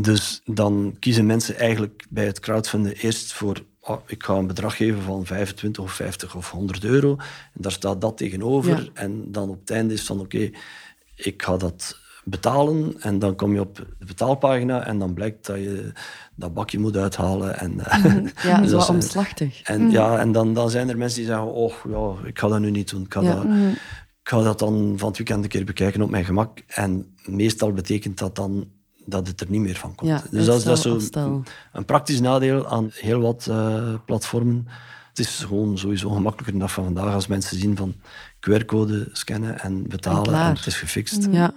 Dus 0.00 0.40
dan 0.44 0.96
kiezen 0.98 1.26
mensen 1.26 1.58
eigenlijk 1.58 2.04
bij 2.08 2.26
het 2.26 2.40
crowdfunden 2.40 2.92
eerst 2.96 3.32
voor 3.32 3.62
oh, 3.80 3.98
ik 4.06 4.22
ga 4.22 4.34
een 4.34 4.46
bedrag 4.46 4.76
geven 4.76 5.02
van 5.02 5.26
25 5.26 5.84
of 5.84 5.92
50 5.92 6.34
of 6.34 6.50
100 6.50 6.84
euro. 6.84 7.16
En 7.18 7.60
daar 7.62 7.72
staat 7.72 8.00
dat 8.00 8.16
tegenover. 8.16 8.78
Ja. 8.82 8.88
En 8.94 9.32
dan 9.32 9.48
op 9.48 9.60
het 9.60 9.70
einde 9.70 9.94
is 9.94 10.02
van 10.02 10.20
oké, 10.20 10.50
ik 11.14 11.42
ga 11.42 11.56
dat 11.56 11.98
betalen. 12.28 12.94
En 13.00 13.18
dan 13.18 13.34
kom 13.36 13.52
je 13.54 13.60
op 13.60 13.76
de 13.76 14.04
betaalpagina 14.06 14.84
en 14.86 14.98
dan 14.98 15.14
blijkt 15.14 15.46
dat 15.46 15.56
je 15.56 15.92
dat 16.34 16.54
bakje 16.54 16.78
moet 16.78 16.96
uithalen. 16.96 17.58
En, 17.58 17.80
eh, 17.86 18.14
Ja, 18.42 18.60
dus 18.60 18.70
zo 18.70 18.76
dat 18.76 18.84
zijn- 18.84 18.96
omslachtig. 18.96 19.62
en, 19.62 19.90
ja, 19.90 20.18
en 20.18 20.32
dan, 20.32 20.54
dan 20.54 20.70
zijn 20.70 20.88
er 20.88 20.98
mensen 20.98 21.18
die 21.18 21.26
zeggen, 21.28 21.52
oh 21.52 21.72
ja, 21.88 22.28
ik 22.28 22.38
ga 22.38 22.48
dat 22.48 22.60
nu 22.60 22.70
niet 22.70 22.90
doen. 22.90 23.02
Ik 23.02 23.12
ga, 23.12 23.20
Ja. 23.20 23.34
dat, 23.34 23.44
ik 24.22 24.28
ga 24.28 24.42
dat 24.42 24.58
dan 24.58 24.94
van 24.96 25.08
het 25.08 25.16
weekend 25.16 25.42
een 25.42 25.48
keer 25.50 25.64
bekijken 25.64 26.02
op 26.02 26.10
mijn 26.10 26.24
gemak. 26.24 26.58
En 26.66 27.14
meestal 27.24 27.72
betekent 27.72 28.18
dat 28.18 28.36
dan 28.36 28.68
dat 29.08 29.26
het 29.26 29.40
er 29.40 29.46
niet 29.50 29.60
meer 29.60 29.76
van 29.76 29.94
komt. 29.94 30.10
Ja, 30.10 30.22
dus 30.30 30.44
dat, 30.46 30.56
is- 30.58 30.64
dat 30.64 30.76
is 30.76 31.08
zo 31.12 31.42
een 31.72 31.84
praktisch 31.84 32.20
nadeel 32.20 32.66
aan 32.68 32.90
heel 32.92 33.20
wat 33.20 33.46
eh, 33.50 33.94
platformen. 34.06 34.66
Het 35.08 35.18
is 35.18 35.44
gewoon 35.46 35.78
sowieso 35.78 36.10
gemakkelijker 36.10 36.52
de 36.52 36.58
dag 36.60 36.72
van 36.72 36.84
vandaag 36.84 37.14
als 37.14 37.26
mensen 37.26 37.58
zien 37.58 37.76
van 37.76 37.94
QR-code 38.40 39.08
scannen 39.12 39.60
en 39.60 39.88
betalen 39.88 40.18
en, 40.24 40.28
klaar. 40.28 40.56
het 40.56 40.66
is 40.66 40.76
gefixt. 40.76 41.26
Ja. 41.30 41.52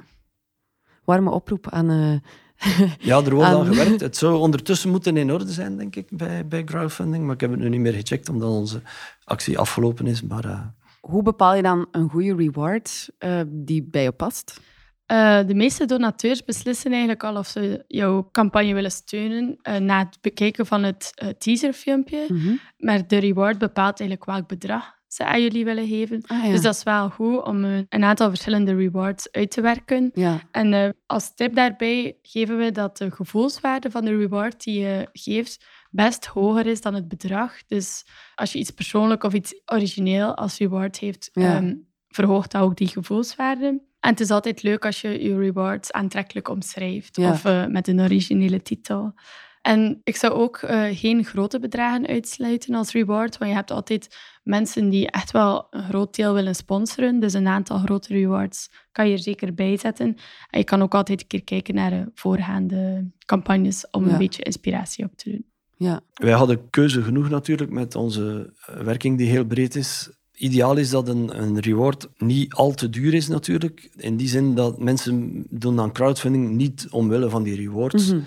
Warme 1.10 1.30
oproep 1.32 1.70
aan... 1.70 1.90
eh, 1.90 2.18
Ja, 3.10 3.18
er 3.24 3.34
wordt 3.36 3.50
Aan- 3.50 3.66
gewerkt. 3.66 4.02
Het 4.02 4.18
zou 4.18 4.38
ondertussen 4.38 4.90
moeten 4.90 5.18
in 5.18 5.32
orde 5.32 5.52
zijn, 5.52 5.78
denk 5.78 5.96
ik, 5.96 6.08
bij, 6.18 6.48
bij 6.48 6.64
crowdfunding. 6.64 7.24
Maar 7.26 7.34
ik 7.34 7.42
heb 7.42 7.52
het 7.52 7.60
nu 7.60 7.70
niet 7.70 7.80
meer 7.80 7.94
gecheckt, 7.94 8.30
omdat 8.30 8.50
onze 8.50 8.82
actie 9.24 9.58
afgelopen 9.60 10.08
is. 10.08 10.22
Maar 10.22 10.46
eh, 10.46 10.60
hoe 11.02 11.24
bepaal 11.24 11.56
je 11.56 11.62
dan 11.62 11.88
een 11.92 12.10
goede 12.10 12.36
reward 12.36 13.10
eh, 13.18 13.42
die 13.48 13.84
bij 13.84 14.04
je 14.04 14.12
past? 14.12 14.60
Eh, 15.06 15.40
de 15.46 15.54
meeste 15.56 15.86
donateurs 15.86 16.44
beslissen 16.44 16.92
eigenlijk 16.92 17.24
al 17.24 17.36
of 17.38 17.48
ze 17.48 17.84
jouw 17.88 18.30
campagne 18.32 18.74
willen 18.74 18.92
steunen 18.92 19.58
eh, 19.62 19.78
na 19.78 20.00
het 20.00 20.18
bekijken 20.22 20.66
van 20.66 20.84
het 20.84 21.34
teaserfilmpje. 21.38 22.26
Mhm. 22.28 22.54
Maar 22.78 23.08
de 23.08 23.18
reward 23.18 23.58
bepaalt 23.58 24.00
eigenlijk 24.00 24.30
welk 24.30 24.48
bedrag 24.48 24.98
ze 25.14 25.26
aan 25.26 25.42
jullie 25.42 25.66
willen 25.66 25.88
geven. 25.88 26.22
Ah, 26.28 26.46
ja. 26.46 26.52
Dus 26.52 26.62
dat 26.62 26.76
is 26.76 26.84
wel 26.84 27.10
goed 27.10 27.44
om 27.44 27.64
eh, 27.66 27.78
een 27.90 28.04
aantal 28.04 28.30
verschillende 28.30 28.76
rewards 28.76 29.32
uit 29.32 29.52
te 29.52 29.62
werken. 29.62 30.12
ja. 30.14 30.42
En 30.52 30.74
eh, 30.74 30.90
als 31.06 31.34
tip 31.36 31.56
daarbij 31.56 32.18
geven 32.22 32.58
we 32.58 32.72
dat 32.72 32.98
de 32.98 33.12
gevoelswaarde 33.12 33.92
van 33.92 34.06
de 34.06 34.18
reward 34.18 34.64
die 34.64 34.80
je 34.80 35.08
geeft 35.14 35.66
best 35.92 36.26
hoger 36.26 36.66
is 36.66 36.82
dan 36.82 36.94
het 36.94 37.08
bedrag. 37.08 37.54
Dus 37.68 38.06
als 38.36 38.54
je 38.54 38.60
iets 38.60 38.72
persoonlijk 38.72 39.24
of 39.24 39.34
iets 39.34 39.62
origineel 39.66 40.36
als 40.36 40.58
reward 40.58 40.98
heeft, 41.00 41.30
Ja. 41.34 41.56
ehm, 41.56 41.76
verhoogt 42.08 42.52
dat 42.52 42.62
ook 42.62 42.76
die 42.78 42.88
gevoelswaarde. 42.88 43.66
En 44.00 44.10
het 44.10 44.20
is 44.20 44.32
altijd 44.32 44.64
leuk 44.64 44.86
als 44.86 45.02
je 45.02 45.24
je 45.24 45.38
rewards 45.38 45.92
aantrekkelijk 45.92 46.48
omschrijft. 46.50 47.18
Of 47.18 47.46
eh, 47.46 47.66
met 47.66 47.88
een 47.88 48.00
originele 48.00 48.62
titel. 48.62 49.14
En 49.62 50.02
ik 50.04 50.16
zou 50.16 50.34
ook 50.34 50.58
eh, 50.58 50.84
geen 50.92 51.26
grote 51.26 51.60
bedragen 51.60 52.08
uitsluiten 52.08 52.76
als 52.76 52.92
reward. 52.92 53.38
Want 53.38 53.52
je 53.52 53.58
hebt 53.58 53.72
altijd 53.72 54.16
mensen 54.44 54.90
die 54.90 55.12
echt 55.12 55.32
wel 55.32 55.68
een 55.70 55.84
groot 55.84 56.16
deel 56.16 56.34
willen 56.34 56.56
sponsoren. 56.56 57.20
Dus 57.20 57.34
een 57.34 57.48
aantal 57.48 57.78
grote 57.78 58.14
rewards 58.14 58.70
kan 58.92 59.08
je 59.08 59.14
er 59.14 59.20
zeker 59.20 59.54
bij 59.54 59.78
zetten. 59.78 60.16
En 60.50 60.60
je 60.60 60.66
kan 60.66 60.82
ook 60.82 60.94
altijd 60.96 61.22
een 61.22 61.28
keer 61.28 61.44
kijken 61.44 61.76
naar 61.76 61.90
de 61.90 62.12
voorgaande 62.14 63.12
campagnes 63.26 63.88
om 63.92 64.06
Ja. 64.06 64.12
een 64.12 64.18
beetje 64.18 64.44
inspiratie 64.44 65.06
op 65.06 65.18
te 65.18 65.30
doen. 65.30 65.46
Ja, 65.78 66.02
Wij 66.14 66.32
hadden 66.34 66.70
keuze 66.70 67.02
genoeg 67.02 67.30
natuurlijk 67.30 67.72
met 67.72 67.96
onze 67.96 68.54
eh, 68.66 68.82
werking 68.82 69.18
die 69.18 69.30
heel 69.30 69.46
breed 69.46 69.76
is. 69.76 70.10
Ideaal 70.34 70.78
is 70.78 70.90
dat 70.90 71.08
een, 71.08 71.42
een 71.42 71.60
reward 71.60 72.08
niet 72.18 72.54
al 72.54 72.74
te 72.74 72.90
duur 72.90 73.14
is 73.14 73.28
natuurlijk. 73.28 73.90
In 73.96 74.18
die 74.18 74.28
zin 74.28 74.56
dat 74.56 74.80
mensen 74.80 75.46
doen 75.50 75.80
aan 75.80 75.92
crowdfunding 75.92 76.50
niet 76.50 76.88
omwille 76.90 77.30
van 77.30 77.44
die 77.44 77.56
rewards, 77.56 78.12
Mhm. 78.12 78.20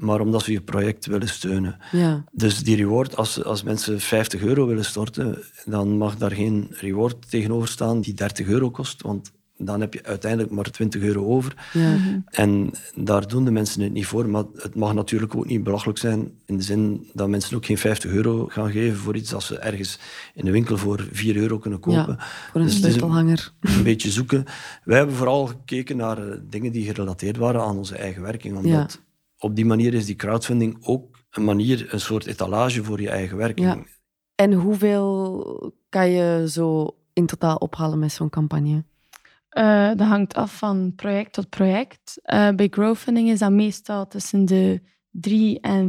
Maar 0.00 0.20
omdat 0.20 0.42
ze 0.42 0.52
je 0.52 0.60
project 0.60 1.06
willen 1.06 1.28
steunen. 1.28 1.76
ja. 1.92 2.24
Dus 2.32 2.58
die 2.58 2.76
reward, 2.76 3.16
als, 3.16 3.44
als 3.44 3.62
mensen 3.62 4.00
50 4.00 4.42
euro 4.42 4.66
willen 4.66 4.84
storten, 4.84 5.38
dan 5.64 5.96
mag 5.96 6.16
daar 6.16 6.32
geen 6.32 6.66
reward 6.70 7.30
tegenover 7.30 7.68
staan 7.68 8.00
die 8.00 8.14
30 8.14 8.46
euro 8.46 8.70
kost, 8.70 9.02
want 9.02 9.30
dan 9.62 9.80
heb 9.80 9.94
je 9.94 10.04
uiteindelijk 10.04 10.52
maar 10.52 10.70
20 10.70 11.02
euro 11.02 11.26
over. 11.26 11.54
ja. 11.72 11.96
En 12.30 12.70
daar 12.94 13.28
doen 13.28 13.44
de 13.44 13.50
mensen 13.50 13.82
het 13.82 13.92
niet 13.92 14.06
voor. 14.06 14.28
Maar 14.28 14.44
het 14.56 14.74
mag 14.74 14.94
natuurlijk 14.94 15.34
ook 15.36 15.46
niet 15.46 15.62
belachelijk 15.62 15.98
zijn 15.98 16.30
in 16.46 16.56
de 16.56 16.62
zin 16.62 17.08
dat 17.12 17.28
mensen 17.28 17.56
ook 17.56 17.66
geen 17.66 17.78
50 17.78 18.10
euro 18.10 18.46
gaan 18.46 18.70
geven 18.70 18.98
voor 18.98 19.16
iets 19.16 19.30
dat 19.30 19.42
ze 19.42 19.58
ergens 19.58 19.98
in 20.34 20.44
de 20.44 20.50
winkel 20.50 20.76
voor 20.76 21.08
4 21.12 21.36
euro 21.36 21.58
kunnen 21.58 21.80
kopen. 21.80 22.16
Ja, 22.18 22.26
voor 22.50 22.60
een 22.60 22.66
Dus 22.66 22.74
is 22.74 22.80
sleutelhanger. 22.80 23.52
Een 23.60 23.82
beetje 23.82 24.10
zoeken. 24.10 24.44
Wij 24.84 24.96
hebben 24.96 25.16
vooral 25.16 25.46
gekeken 25.46 25.96
naar 25.96 26.28
eh, 26.28 26.36
dingen 26.48 26.72
die 26.72 26.84
gerelateerd 26.84 27.36
waren 27.36 27.60
aan 27.60 27.76
onze 27.76 27.96
eigen 27.96 28.22
werking. 28.22 28.56
Omdat 28.56 29.00
op 29.40 29.56
die 29.56 29.66
manier 29.66 29.94
is 29.94 30.06
die 30.06 30.16
crowdfunding 30.16 30.78
ook 30.86 31.18
een 31.30 31.44
manier, 31.44 31.92
een 31.92 32.00
soort 32.00 32.26
etalage 32.26 32.84
voor 32.84 33.00
je 33.00 33.10
eigen 33.10 33.36
werking. 33.36 33.66
Ja. 33.66 33.84
En 34.34 34.52
hoeveel 34.52 35.72
kan 35.88 36.10
je 36.10 36.46
zo 36.48 36.96
in 37.12 37.26
totaal 37.26 37.56
ophalen 37.56 37.98
met 37.98 38.12
zo'n 38.12 38.30
campagne? 38.30 38.84
Eh, 39.48 39.88
dat 39.88 40.06
hangt 40.06 40.34
af 40.34 40.58
van 40.58 40.92
project 40.96 41.32
tot 41.32 41.48
project. 41.48 42.18
Eh, 42.22 42.48
bij 42.50 42.68
crowdfunding 42.68 43.28
is 43.28 43.38
dat 43.38 43.50
meestal 43.50 44.06
tussen 44.06 44.44
de 44.44 44.82
3 45.10 45.60
en 45.60 45.88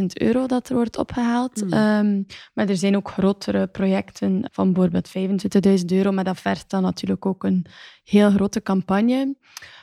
15.000 0.00 0.04
euro 0.14 0.46
dat 0.46 0.68
er 0.68 0.74
wordt 0.74 0.98
opgehaald. 0.98 1.60
Hmm. 1.60 1.72
Ehm, 1.72 2.22
maar 2.54 2.68
er 2.68 2.76
zijn 2.76 2.96
ook 2.96 3.10
grotere 3.10 3.66
projecten 3.66 4.48
van 4.52 4.72
bijvoorbeeld 4.72 5.08
25.000 5.08 5.92
euro, 5.92 6.12
maar 6.12 6.24
dat 6.24 6.40
vergt 6.40 6.70
dan 6.70 6.82
natuurlijk 6.82 7.26
ook 7.26 7.44
een 7.44 7.66
heel 8.04 8.30
grote 8.30 8.62
campagne. 8.62 9.36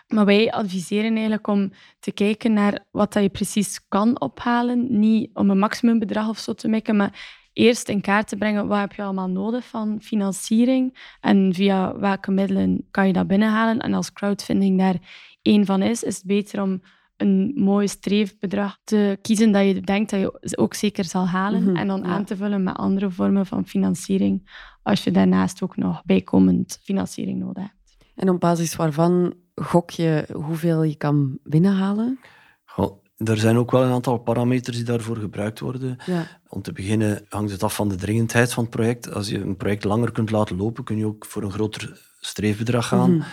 Maar 0.07 0.25
wij 0.25 0.51
adviseren 0.51 1.11
eigenlijk 1.11 1.47
om 1.47 1.71
te 1.99 2.11
kijken 2.11 2.53
naar 2.53 2.85
wat 2.91 3.13
dat 3.13 3.23
je 3.23 3.29
precies 3.29 3.87
kan 3.87 4.21
ophalen. 4.21 4.99
Niet 4.99 5.29
om 5.33 5.49
een 5.49 5.59
maximumbedrag 5.59 6.29
of 6.29 6.37
zo 6.37 6.53
te 6.53 6.67
mikken, 6.67 6.95
maar 6.95 7.43
eerst 7.53 7.89
in 7.89 8.01
kaart 8.01 8.27
te 8.27 8.37
brengen 8.37 8.67
wat 8.67 8.79
heb 8.79 8.93
je 8.93 9.03
allemaal 9.03 9.29
nodig 9.29 9.65
van 9.65 10.01
financiering 10.01 11.15
en 11.21 11.53
via 11.53 11.97
welke 11.97 12.31
middelen 12.31 12.87
kan 12.91 13.07
je 13.07 13.13
dat 13.13 13.27
binnenhalen. 13.27 13.79
En 13.79 13.93
als 13.93 14.13
crowdfunding 14.13 14.77
daar 14.77 14.95
één 15.41 15.65
van 15.65 15.81
is, 15.81 16.03
is 16.03 16.15
het 16.15 16.25
beter 16.25 16.61
om 16.61 16.81
een 17.17 17.51
mooi 17.55 17.87
streefbedrag 17.87 18.77
te 18.83 19.17
kiezen 19.21 19.51
dat 19.51 19.65
je 19.65 19.81
denkt 19.81 20.09
dat 20.09 20.19
je 20.19 20.57
ook 20.57 20.73
zeker 20.73 21.03
zal 21.03 21.27
halen. 21.27 21.63
Mhm, 21.63 21.75
en 21.75 21.87
dan 21.87 21.99
ja. 21.99 22.05
aan 22.05 22.25
te 22.25 22.35
vullen 22.35 22.63
met 22.63 22.75
andere 22.75 23.11
vormen 23.11 23.45
van 23.45 23.65
financiering, 23.65 24.49
als 24.83 25.03
je 25.03 25.11
daarnaast 25.11 25.63
ook 25.63 25.77
nog 25.77 26.03
bijkomend 26.03 26.79
financiering 26.83 27.39
nodig 27.39 27.63
hebt. 27.63 27.97
En 28.15 28.29
op 28.29 28.39
basis 28.39 28.75
waarvan 28.75 29.33
gok 29.55 29.89
je 29.89 30.27
hoeveel 30.33 30.83
je 30.83 30.95
kan 30.95 31.39
binnenhalen? 31.43 32.19
Goh, 32.65 33.03
er 33.17 33.37
zijn 33.37 33.57
ook 33.57 33.71
wel 33.71 33.83
een 33.83 33.91
aantal 33.91 34.17
parameters 34.17 34.75
die 34.75 34.85
daarvoor 34.85 35.17
gebruikt 35.17 35.59
worden. 35.59 35.97
Ja. 36.05 36.27
Om 36.47 36.61
te 36.61 36.71
beginnen 36.71 37.25
hangt 37.29 37.51
het 37.51 37.63
af 37.63 37.75
van 37.75 37.89
de 37.89 37.95
dringendheid 37.95 38.53
van 38.53 38.63
het 38.63 38.71
project. 38.71 39.13
Als 39.13 39.27
je 39.27 39.39
een 39.39 39.57
project 39.57 39.83
langer 39.83 40.11
kunt 40.11 40.31
laten 40.31 40.57
lopen, 40.57 40.83
kun 40.83 40.97
je 40.97 41.05
ook 41.05 41.25
voor 41.25 41.43
een 41.43 41.51
groter 41.51 42.13
streefbedrag 42.19 42.87
gaan. 42.87 43.15
Mhm. 43.15 43.27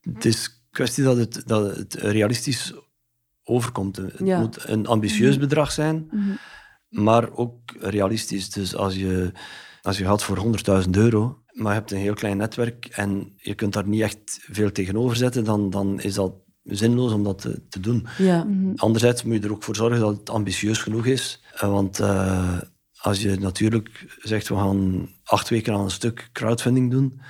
Het 0.00 0.24
is 0.24 0.62
kwestie 0.70 1.04
dat 1.04 1.16
het, 1.16 1.42
dat 1.46 1.76
het 1.76 1.94
realistisch 1.94 2.74
overkomt. 3.48 3.96
Het 3.96 4.12
Ja. 4.24 4.40
moet 4.40 4.68
een 4.68 4.86
ambitieus 4.86 5.38
bedrag 5.38 5.72
zijn, 5.72 6.08
Mhm. 6.10 6.30
maar 6.88 7.30
ook 7.32 7.58
realistisch. 7.80 8.50
Dus 8.50 8.76
als 8.76 8.94
je, 8.94 9.32
als 9.82 9.98
je 9.98 10.04
gaat 10.04 10.22
voor 10.24 10.36
100.000 10.38 10.96
euro, 10.96 11.42
maar 11.52 11.72
je 11.72 11.78
hebt 11.78 11.90
een 11.90 11.98
heel 11.98 12.14
klein 12.14 12.36
netwerk 12.36 12.86
en 12.86 13.32
je 13.36 13.54
kunt 13.54 13.72
daar 13.72 13.88
niet 13.88 14.02
echt 14.02 14.38
veel 14.50 14.72
tegenover 14.72 15.16
zetten, 15.16 15.44
dan, 15.44 15.70
dan 15.70 16.00
is 16.00 16.14
dat 16.14 16.32
zinloos 16.62 17.12
om 17.12 17.22
dat 17.24 17.40
te, 17.40 17.66
te 17.68 17.80
doen. 17.80 18.06
Ja. 18.18 18.44
Mhm. 18.44 18.72
Anderzijds 18.76 19.22
moet 19.22 19.34
je 19.34 19.40
er 19.40 19.52
ook 19.52 19.62
voor 19.62 19.76
zorgen 19.76 20.00
dat 20.00 20.16
het 20.16 20.30
ambitieus 20.30 20.78
genoeg 20.78 21.06
is. 21.06 21.42
Eh, 21.54 21.70
Want 21.70 22.00
eh, 22.00 22.58
als 23.00 23.22
je 23.22 23.36
natuurlijk 23.38 24.16
zegt, 24.22 24.48
we 24.48 24.54
gaan 24.54 25.08
acht 25.24 25.48
weken 25.48 25.74
aan 25.74 25.80
een 25.84 25.90
stuk 25.90 26.28
crowdfunding 26.32 26.90
doen 26.90 27.20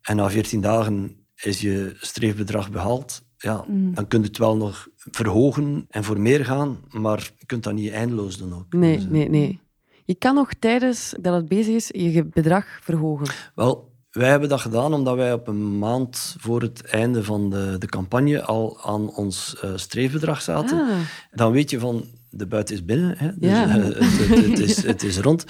en 0.00 0.16
na 0.16 0.30
14 0.30 0.60
dagen 0.60 1.26
is 1.42 1.60
je 1.60 1.96
streefbedrag 2.00 2.70
behaald, 2.70 3.22
ja, 3.38 3.64
Mhm. 3.68 3.92
dan 3.94 4.06
kun 4.06 4.20
je 4.20 4.26
het 4.26 4.38
wel 4.38 4.56
nog 4.56 4.88
verhogen 4.96 5.86
en 5.90 6.04
voor 6.04 6.20
meer 6.20 6.44
gaan, 6.44 6.78
maar 6.90 7.32
je 7.38 7.46
kunt 7.46 7.62
dat 7.62 7.74
niet 7.74 7.92
eindeloos 7.92 8.38
doen 8.38 8.54
ook. 8.54 8.72
Nee, 8.72 8.94
Dus, 8.96 9.04
eh, 9.04 9.10
nee, 9.10 9.28
nee. 9.28 9.60
Je 10.04 10.14
kan 10.14 10.34
nog 10.34 10.52
tijdens 10.58 11.14
dat 11.20 11.34
het 11.34 11.48
bezig 11.48 11.74
is 11.74 11.88
je 12.14 12.24
bedrag 12.24 12.66
verhogen. 12.82 13.26
Wel, 13.54 13.92
wij 14.10 14.28
hebben 14.28 14.48
dat 14.48 14.60
gedaan 14.60 14.94
omdat 14.94 15.16
wij 15.16 15.32
op 15.32 15.48
een 15.48 15.78
maand 15.78 16.36
voor 16.38 16.62
het 16.62 16.82
einde 16.84 17.24
van 17.24 17.50
de, 17.50 17.76
de 17.78 17.86
campagne 17.86 18.42
al 18.42 18.78
aan 18.84 19.10
ons 19.14 19.56
eh, 19.60 19.70
streefbedrag 19.76 20.42
zaten. 20.42 20.78
Ah, 20.80 20.96
dan 21.30 21.52
weet 21.52 21.70
je 21.70 21.78
van 21.78 22.04
de 22.30 22.46
buiten 22.46 22.74
is 22.74 22.84
binnen. 22.84 23.14
Hè? 23.18 23.30
Dus, 23.38 23.50
Ja. 23.50 23.68
eh, 23.68 23.84
het, 23.84 23.98
het, 23.98 24.46
het 24.46 24.58
is, 24.58 24.82
het 24.82 25.02
is 25.02 25.18
rond. 25.18 25.44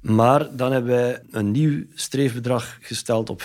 Maar 0.00 0.56
dan 0.56 0.72
hebben 0.72 0.90
wij 0.90 1.22
een 1.30 1.50
nieuw 1.50 1.84
streefbedrag 1.94 2.78
gesteld 2.80 3.30
op 3.30 3.42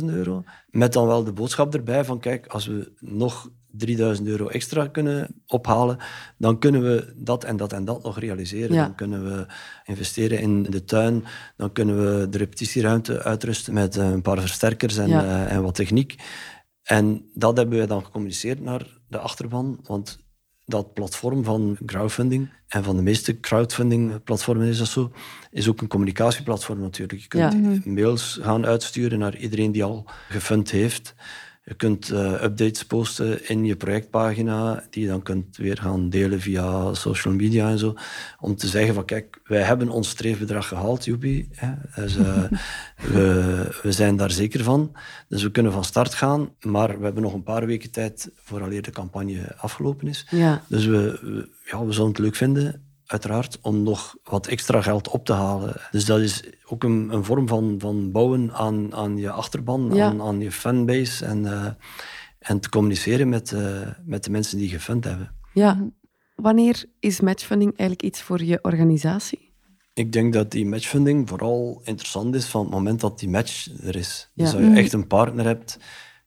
15.000 0.00 0.04
euro. 0.04 0.44
Met 0.70 0.92
dan 0.92 1.06
wel 1.06 1.24
de 1.24 1.32
boodschap 1.32 1.74
erbij 1.74 2.04
van 2.04 2.20
kijk, 2.20 2.46
als 2.46 2.66
we 2.66 2.92
nog 3.00 3.50
3000 3.70 4.28
euro 4.28 4.48
extra 4.48 4.86
kunnen 4.86 5.42
ophalen, 5.46 5.98
dan 6.38 6.58
kunnen 6.58 6.82
we 6.82 7.12
dat 7.16 7.44
en 7.44 7.56
dat 7.56 7.72
en 7.72 7.84
dat 7.84 8.02
nog 8.02 8.18
realiseren. 8.18 8.74
Ja. 8.74 8.82
Dan 8.84 8.94
kunnen 8.94 9.24
we 9.24 9.46
investeren 9.84 10.40
in 10.40 10.62
de 10.62 10.84
tuin, 10.84 11.24
dan 11.56 11.72
kunnen 11.72 11.96
we 12.20 12.28
de 12.28 12.38
repetitieruimte 12.38 13.22
uitrusten 13.22 13.74
met 13.74 13.96
eh, 13.96 14.10
een 14.10 14.22
paar 14.22 14.40
versterkers 14.40 14.96
en, 14.96 15.08
Ja. 15.08 15.22
eh, 15.24 15.52
en 15.52 15.62
wat 15.62 15.74
techniek. 15.74 16.14
En 16.82 17.30
dat 17.34 17.56
hebben 17.56 17.78
we 17.78 17.86
dan 17.86 18.04
gecommuniceerd 18.04 18.60
naar 18.60 18.86
de 19.08 19.18
achterban, 19.18 19.80
want 19.82 20.18
dat 20.68 20.94
platform 20.94 21.44
van 21.44 21.78
crowdfunding 21.86 22.48
en 22.68 22.84
van 22.84 22.96
de 22.96 23.02
meeste 23.02 23.40
crowdfunding-platformen 23.40 24.66
is 24.66 24.78
dat 24.78 24.86
zo, 24.86 25.12
is 25.50 25.68
ook 25.68 25.80
een 25.80 25.88
communicatieplatform 25.88 26.80
natuurlijk. 26.80 27.20
Je 27.20 27.28
kunt 27.28 27.52
Ja. 27.52 27.90
mails 27.90 28.38
gaan 28.42 28.66
uitsturen 28.66 29.18
naar 29.18 29.36
iedereen 29.36 29.72
die 29.72 29.84
al 29.84 30.04
gefund 30.28 30.70
heeft. 30.70 31.14
Je 31.68 31.74
kunt 31.74 32.10
eh, 32.10 32.42
updates 32.42 32.84
posten 32.84 33.48
in 33.48 33.64
je 33.64 33.76
projectpagina, 33.76 34.84
die 34.90 35.02
je 35.02 35.08
dan 35.08 35.22
kunt 35.22 35.56
weer 35.56 35.76
gaan 35.76 36.10
delen 36.10 36.40
via 36.40 36.94
social 36.94 37.34
media 37.34 37.70
en 37.70 37.78
zo. 37.78 37.94
Om 38.40 38.56
te 38.56 38.66
zeggen 38.66 38.94
van, 38.94 39.04
kijk, 39.04 39.40
wij 39.44 39.62
hebben 39.62 39.88
ons 39.88 40.08
streefbedrag 40.08 40.68
gehaald, 40.68 41.04
joepie. 41.04 41.48
Hè. 41.52 41.72
Dus, 41.94 42.16
eh, 42.16 42.44
we, 43.12 43.80
we 43.82 43.92
zijn 43.92 44.16
daar 44.16 44.30
zeker 44.30 44.62
van. 44.62 44.92
Dus 45.28 45.42
we 45.42 45.50
kunnen 45.50 45.72
van 45.72 45.84
start 45.84 46.14
gaan, 46.14 46.50
maar 46.60 46.98
we 46.98 47.04
hebben 47.04 47.22
nog 47.22 47.34
een 47.34 47.42
paar 47.42 47.66
weken 47.66 47.90
tijd 47.90 48.30
vooraleer 48.34 48.82
de 48.82 48.90
campagne 48.90 49.54
afgelopen 49.56 50.08
is. 50.08 50.26
ja. 50.30 50.62
Dus 50.68 50.86
we, 50.86 51.18
we, 51.22 51.48
ja, 51.64 51.84
we 51.84 51.92
zouden 51.92 52.06
het 52.06 52.18
leuk 52.18 52.36
vinden, 52.36 52.87
uiteraard, 53.08 53.58
om 53.62 53.82
nog 53.82 54.16
wat 54.22 54.46
extra 54.46 54.80
geld 54.82 55.08
op 55.08 55.24
te 55.24 55.32
halen. 55.32 55.80
Dus 55.90 56.04
dat 56.04 56.20
is 56.20 56.42
ook 56.66 56.84
een, 56.84 57.08
een 57.12 57.24
vorm 57.24 57.48
van, 57.48 57.74
van 57.78 58.10
bouwen 58.12 58.52
aan, 58.52 58.94
aan 58.94 59.16
je 59.16 59.30
achterban, 59.30 59.90
Ja. 59.94 60.06
aan, 60.06 60.22
aan 60.22 60.40
je 60.40 60.52
fanbase 60.52 61.24
en, 61.24 61.46
eh, 61.46 61.66
en 62.38 62.60
te 62.60 62.68
communiceren 62.68 63.28
met, 63.28 63.52
eh, 63.52 63.80
met 64.04 64.24
de 64.24 64.30
mensen 64.30 64.58
die 64.58 64.68
gefund 64.68 65.04
hebben. 65.04 65.34
ja. 65.52 65.90
Wanneer 66.34 66.84
is 67.00 67.20
matchfunding 67.20 67.70
eigenlijk 67.76 68.02
iets 68.02 68.22
voor 68.22 68.42
je 68.44 68.58
organisatie? 68.62 69.52
Ik 69.94 70.12
denk 70.12 70.32
dat 70.32 70.50
die 70.50 70.66
matchfunding 70.66 71.28
vooral 71.28 71.80
interessant 71.84 72.34
is 72.34 72.44
van 72.46 72.60
het 72.60 72.70
moment 72.70 73.00
dat 73.00 73.18
die 73.18 73.28
match 73.28 73.68
er 73.82 73.96
is. 73.96 74.30
Dus 74.34 74.50
Ja. 74.52 74.58
dat 74.58 74.66
je 74.70 74.76
echt 74.76 74.92
een 74.92 75.06
partner 75.06 75.44
hebt 75.44 75.78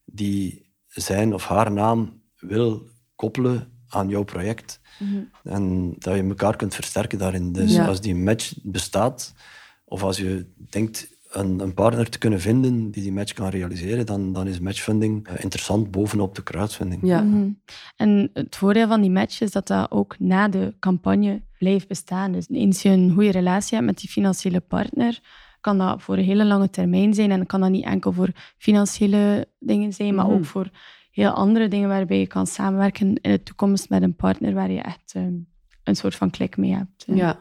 die 0.05 0.69
zijn 0.87 1.33
of 1.33 1.45
haar 1.47 1.71
naam 1.71 2.21
wil 2.37 2.89
koppelen 3.15 3.70
aan 3.91 4.09
jouw 4.09 4.23
project. 4.23 4.79
En 5.43 5.95
dat 5.97 6.15
je 6.15 6.23
elkaar 6.23 6.55
kunt 6.55 6.75
versterken 6.75 7.17
daarin. 7.17 7.51
Dus 7.51 7.73
Ja. 7.73 7.85
als 7.85 8.01
die 8.01 8.15
match 8.15 8.53
bestaat, 8.63 9.33
of 9.85 10.03
als 10.03 10.17
je 10.17 10.45
denkt 10.69 11.09
een, 11.31 11.59
een 11.59 11.73
partner 11.73 12.09
te 12.09 12.17
kunnen 12.17 12.39
vinden 12.41 12.91
die 12.91 13.03
die 13.03 13.11
match 13.11 13.33
kan 13.33 13.49
realiseren, 13.49 14.05
dan, 14.05 14.33
dan 14.33 14.47
is 14.47 14.59
matchfunding 14.59 15.27
eh, 15.27 15.33
interessant 15.43 15.91
bovenop 15.91 16.35
de 16.35 16.43
crowdfunding. 16.43 17.01
Ja. 17.07 17.21
Mhm. 17.21 17.49
En 17.95 18.29
het 18.33 18.55
voordeel 18.55 18.87
van 18.87 19.01
die 19.01 19.09
match 19.11 19.41
is 19.41 19.51
dat 19.51 19.67
dat 19.67 19.91
ook 19.91 20.15
na 20.19 20.47
de 20.47 20.73
campagne 20.79 21.41
blijft 21.57 21.87
bestaan. 21.87 22.31
Dus 22.31 22.45
eens 22.49 22.81
je 22.81 22.89
een 22.89 23.11
goede 23.13 23.31
relatie 23.31 23.75
hebt 23.75 23.87
met 23.89 23.99
die 23.99 24.09
financiële 24.09 24.59
partner, 24.59 25.19
kan 25.61 25.77
dat 25.77 26.01
voor 26.01 26.17
een 26.17 26.23
hele 26.23 26.45
lange 26.45 26.69
termijn 26.69 27.13
zijn. 27.13 27.31
En 27.31 27.45
kan 27.45 27.61
dat 27.61 27.69
niet 27.69 27.85
enkel 27.85 28.11
voor 28.13 28.29
financiële 28.57 29.47
dingen 29.59 29.93
zijn, 29.93 30.15
maar 30.15 30.25
Mhm. 30.25 30.33
ook 30.33 30.45
voor 30.45 30.69
heel 31.11 31.29
andere 31.29 31.67
dingen 31.67 31.89
waarbij 31.89 32.19
je 32.19 32.27
kan 32.27 32.47
samenwerken 32.47 33.07
in 33.07 33.31
de 33.31 33.43
toekomst 33.43 33.89
met 33.89 34.01
een 34.01 34.15
partner 34.15 34.53
waar 34.53 34.71
je 34.71 34.81
echt 34.81 35.13
ehm, 35.15 35.33
een 35.83 35.95
soort 35.95 36.15
van 36.15 36.29
klik 36.29 36.57
mee 36.57 36.73
hebt. 36.73 37.03
Ja. 37.07 37.39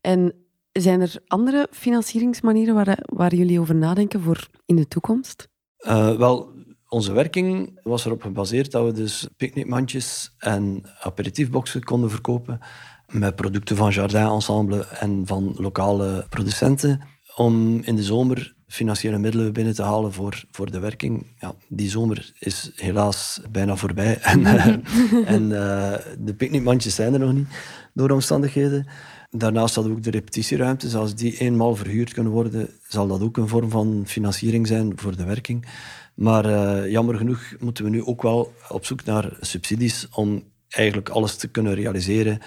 En 0.00 0.34
zijn 0.72 1.00
er 1.00 1.22
andere 1.26 1.68
financieringsmanieren 1.70 2.74
waar, 2.74 2.98
waar 3.02 3.34
jullie 3.34 3.60
over 3.60 3.74
nadenken 3.74 4.20
voor 4.20 4.48
in 4.66 4.76
de 4.76 4.88
toekomst? 4.88 5.48
Eh, 5.76 6.16
wel, 6.16 6.52
onze 6.88 7.12
werking 7.12 7.80
was 7.82 8.04
erop 8.04 8.22
gebaseerd 8.22 8.70
dat 8.70 8.84
we 8.84 8.92
dus 8.92 9.28
picknickmandjes 9.36 10.34
en 10.38 10.82
aperitiefboxen 11.00 11.84
konden 11.84 12.10
verkopen 12.10 12.60
met 13.06 13.36
producten 13.36 13.76
van 13.76 13.90
Jardin 13.90 14.26
Ensemble 14.26 14.86
en 14.86 15.26
van 15.26 15.54
lokale 15.58 16.26
producenten 16.28 17.00
om 17.36 17.80
in 17.82 17.96
de 17.96 18.02
zomer 18.02 18.55
financiële 18.68 19.18
middelen 19.18 19.52
binnen 19.52 19.74
te 19.74 19.82
halen 19.82 20.12
voor, 20.12 20.44
voor 20.50 20.70
de 20.70 20.78
werking. 20.78 21.26
Ja, 21.38 21.54
die 21.68 21.90
zomer 21.90 22.32
is 22.38 22.72
helaas 22.74 23.40
bijna 23.50 23.76
voorbij 23.76 24.18
en, 24.32 24.46
eh, 24.46 24.66
en 25.34 25.42
eh, 25.52 25.98
de 26.18 26.34
picknickmandjes 26.36 26.94
zijn 26.94 27.12
er 27.12 27.20
nog 27.20 27.32
niet 27.32 27.48
door 27.94 28.10
omstandigheden. 28.10 28.86
Daarnaast 29.30 29.74
hadden 29.74 29.92
we 29.92 29.98
ook 29.98 30.04
de 30.04 30.10
repetitieruimtes. 30.10 30.94
Als 30.94 31.14
die 31.14 31.38
eenmaal 31.38 31.76
verhuurd 31.76 32.12
kunnen 32.12 32.32
worden, 32.32 32.68
zal 32.88 33.06
dat 33.06 33.20
ook 33.20 33.36
een 33.36 33.48
vorm 33.48 33.70
van 33.70 34.02
financiering 34.06 34.66
zijn 34.66 34.92
voor 34.98 35.16
de 35.16 35.24
werking. 35.24 35.66
Maar 36.14 36.44
eh, 36.44 36.90
jammer 36.90 37.16
genoeg 37.16 37.40
moeten 37.58 37.84
we 37.84 37.90
nu 37.90 38.04
ook 38.04 38.22
wel 38.22 38.52
op 38.68 38.86
zoek 38.86 39.04
naar 39.04 39.36
subsidies 39.40 40.08
om 40.10 40.44
eigenlijk 40.68 41.08
alles 41.08 41.36
te 41.36 41.48
kunnen 41.48 41.74
realiseren 41.74 42.40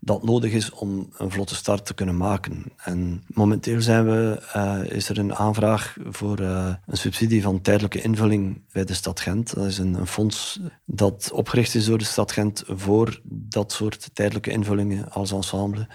dat 0.00 0.24
nodig 0.24 0.52
is 0.52 0.70
om 0.70 1.08
een 1.16 1.30
vlotte 1.30 1.54
start 1.54 1.86
te 1.86 1.94
kunnen 1.94 2.16
maken. 2.16 2.64
En 2.76 3.24
momenteel 3.26 3.80
zijn 3.80 4.04
we, 4.04 4.42
eh, 4.52 4.80
is 4.84 5.08
er 5.08 5.18
een 5.18 5.34
aanvraag 5.34 5.96
voor 6.04 6.38
eh, 6.38 6.74
een 6.86 6.96
subsidie 6.96 7.42
van 7.42 7.60
tijdelijke 7.60 8.02
invulling 8.02 8.62
bij 8.72 8.84
de 8.84 8.94
stad 8.94 9.20
Gent. 9.20 9.54
Dat 9.54 9.66
is 9.66 9.78
een, 9.78 9.94
een 9.94 10.06
fonds 10.06 10.60
dat 10.84 11.30
opgericht 11.32 11.74
is 11.74 11.84
door 11.84 11.98
de 11.98 12.04
stad 12.04 12.32
Gent 12.32 12.64
voor 12.66 13.20
dat 13.24 13.72
soort 13.72 14.10
tijdelijke 14.12 14.50
invullingen 14.50 15.10
als 15.10 15.32
ensemble. 15.32 15.88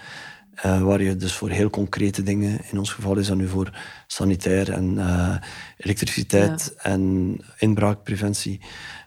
Eh, 0.52 0.82
waar 0.82 1.02
je 1.02 1.16
dus 1.16 1.32
voor 1.32 1.50
heel 1.50 1.70
concrete 1.70 2.22
dingen, 2.22 2.60
in 2.70 2.78
ons 2.78 2.92
geval 2.92 3.16
is 3.16 3.26
dat 3.26 3.36
nu 3.36 3.48
voor 3.48 3.78
sanitair 4.06 4.72
en 4.72 4.98
elektriciteit 5.76 6.74
en 6.76 7.36
inbraakpreventie, 7.58 8.60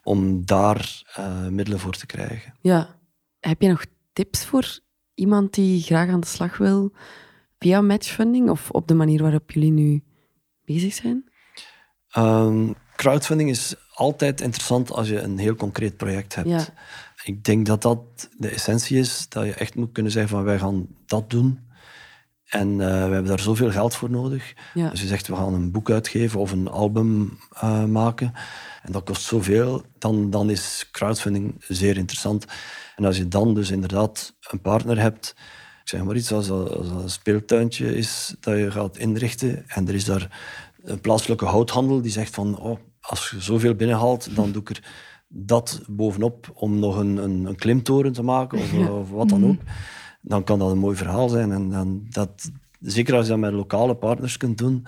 om 0.03 0.45
daar 0.45 1.03
middelen 1.49 1.79
voor 1.79 1.93
te 1.93 2.05
krijgen. 2.05 2.53
Ja. 2.61 2.95
Heb 3.39 3.61
je 3.61 3.67
nog 3.67 3.85
tips 4.15 4.45
voor 4.45 4.79
iemand 5.13 5.53
die 5.53 5.81
graag 5.81 6.09
aan 6.09 6.19
de 6.19 6.27
slag 6.27 6.57
wil 6.57 6.91
via 7.59 7.81
matchfunding 7.81 8.49
of 8.49 8.69
op 8.71 8.87
de 8.87 8.93
manier 8.93 9.21
waarop 9.21 9.51
jullie 9.51 9.71
nu 9.71 10.03
bezig 10.65 10.93
zijn? 10.93 11.29
Ehm, 12.09 12.71
crowdfunding 12.95 13.49
is 13.49 13.75
altijd 13.93 14.41
interessant 14.41 14.91
als 14.91 15.07
je 15.07 15.19
een 15.19 15.37
heel 15.37 15.55
concreet 15.55 15.97
project 15.97 16.35
hebt. 16.35 16.49
Ja. 16.49 16.65
Ik 17.23 17.43
denk 17.43 17.65
dat 17.65 17.81
dat 17.81 18.29
de 18.37 18.49
essentie 18.49 18.97
is, 18.97 19.29
dat 19.29 19.45
je 19.45 19.53
echt 19.53 19.75
moet 19.75 19.91
kunnen 19.91 20.11
zeggen 20.11 20.31
van 20.31 20.43
wij 20.43 20.59
gaan 20.59 20.87
dat 21.05 21.29
doen. 21.29 21.59
En 22.45 22.69
eh, 22.71 22.77
we 22.77 22.83
hebben 23.13 23.25
daar 23.25 23.39
zoveel 23.39 23.71
geld 23.71 23.95
voor 23.95 24.09
nodig. 24.09 24.53
Ja. 24.73 24.89
Als 24.89 25.01
je 25.01 25.07
zegt 25.07 25.27
we 25.27 25.35
gaan 25.35 25.53
een 25.53 25.71
boek 25.71 25.89
uitgeven 25.89 26.39
of 26.39 26.51
een 26.51 26.67
album 26.67 27.37
eh, 27.51 27.85
maken 27.85 28.33
en 28.83 28.91
dat 28.91 29.03
kost 29.03 29.21
zoveel, 29.21 29.83
dan, 29.97 30.29
dan 30.29 30.49
is 30.49 30.89
crowdfunding 30.91 31.55
zeer 31.67 31.97
interessant. 31.97 32.45
En 32.95 33.05
als 33.05 33.17
je 33.17 33.27
dan 33.27 33.53
dus 33.53 33.71
inderdaad 33.71 34.35
een 34.49 34.61
partner 34.61 34.99
hebt, 34.99 35.35
ik 35.83 35.89
zeg 35.89 36.03
maar 36.03 36.15
iets, 36.15 36.31
als 36.31 36.47
dat, 36.47 36.75
als 36.77 36.89
dat 36.89 37.01
een 37.01 37.09
speeltuintje 37.09 37.95
is 37.95 38.35
dat 38.39 38.57
je 38.57 38.71
gaat 38.71 38.97
inrichten 38.97 39.63
en 39.67 39.87
er 39.87 39.93
is 39.93 40.05
daar 40.05 40.39
een 40.83 41.01
plaatselijke 41.01 41.45
houthandel 41.45 42.01
die 42.01 42.11
zegt 42.11 42.33
van 42.35 42.59
oh, 42.59 42.79
als 42.99 43.29
je 43.29 43.41
zoveel 43.41 43.75
binnenhaalt, 43.75 44.35
dan 44.35 44.51
doe 44.51 44.61
ik 44.61 44.69
er 44.69 44.83
dat 45.27 45.81
bovenop 45.87 46.51
om 46.53 46.79
nog 46.79 46.97
een, 46.97 47.17
een, 47.17 47.45
een 47.45 47.55
klimtoren 47.55 48.11
te 48.13 48.23
maken 48.23 48.57
of, 48.59 48.73
of 49.01 49.09
wat 49.09 49.29
dan 49.29 49.45
ook. 49.45 49.61
Dan 50.21 50.43
kan 50.43 50.59
dat 50.59 50.71
een 50.71 50.77
mooi 50.77 50.95
verhaal 50.95 51.29
zijn. 51.29 51.51
En 51.51 51.69
dan 51.69 52.05
dat, 52.09 52.51
zeker 52.79 53.15
als 53.15 53.23
je 53.25 53.31
dat 53.31 53.39
met 53.39 53.51
lokale 53.53 53.95
partners 53.95 54.37
kunt 54.37 54.57
doen, 54.57 54.85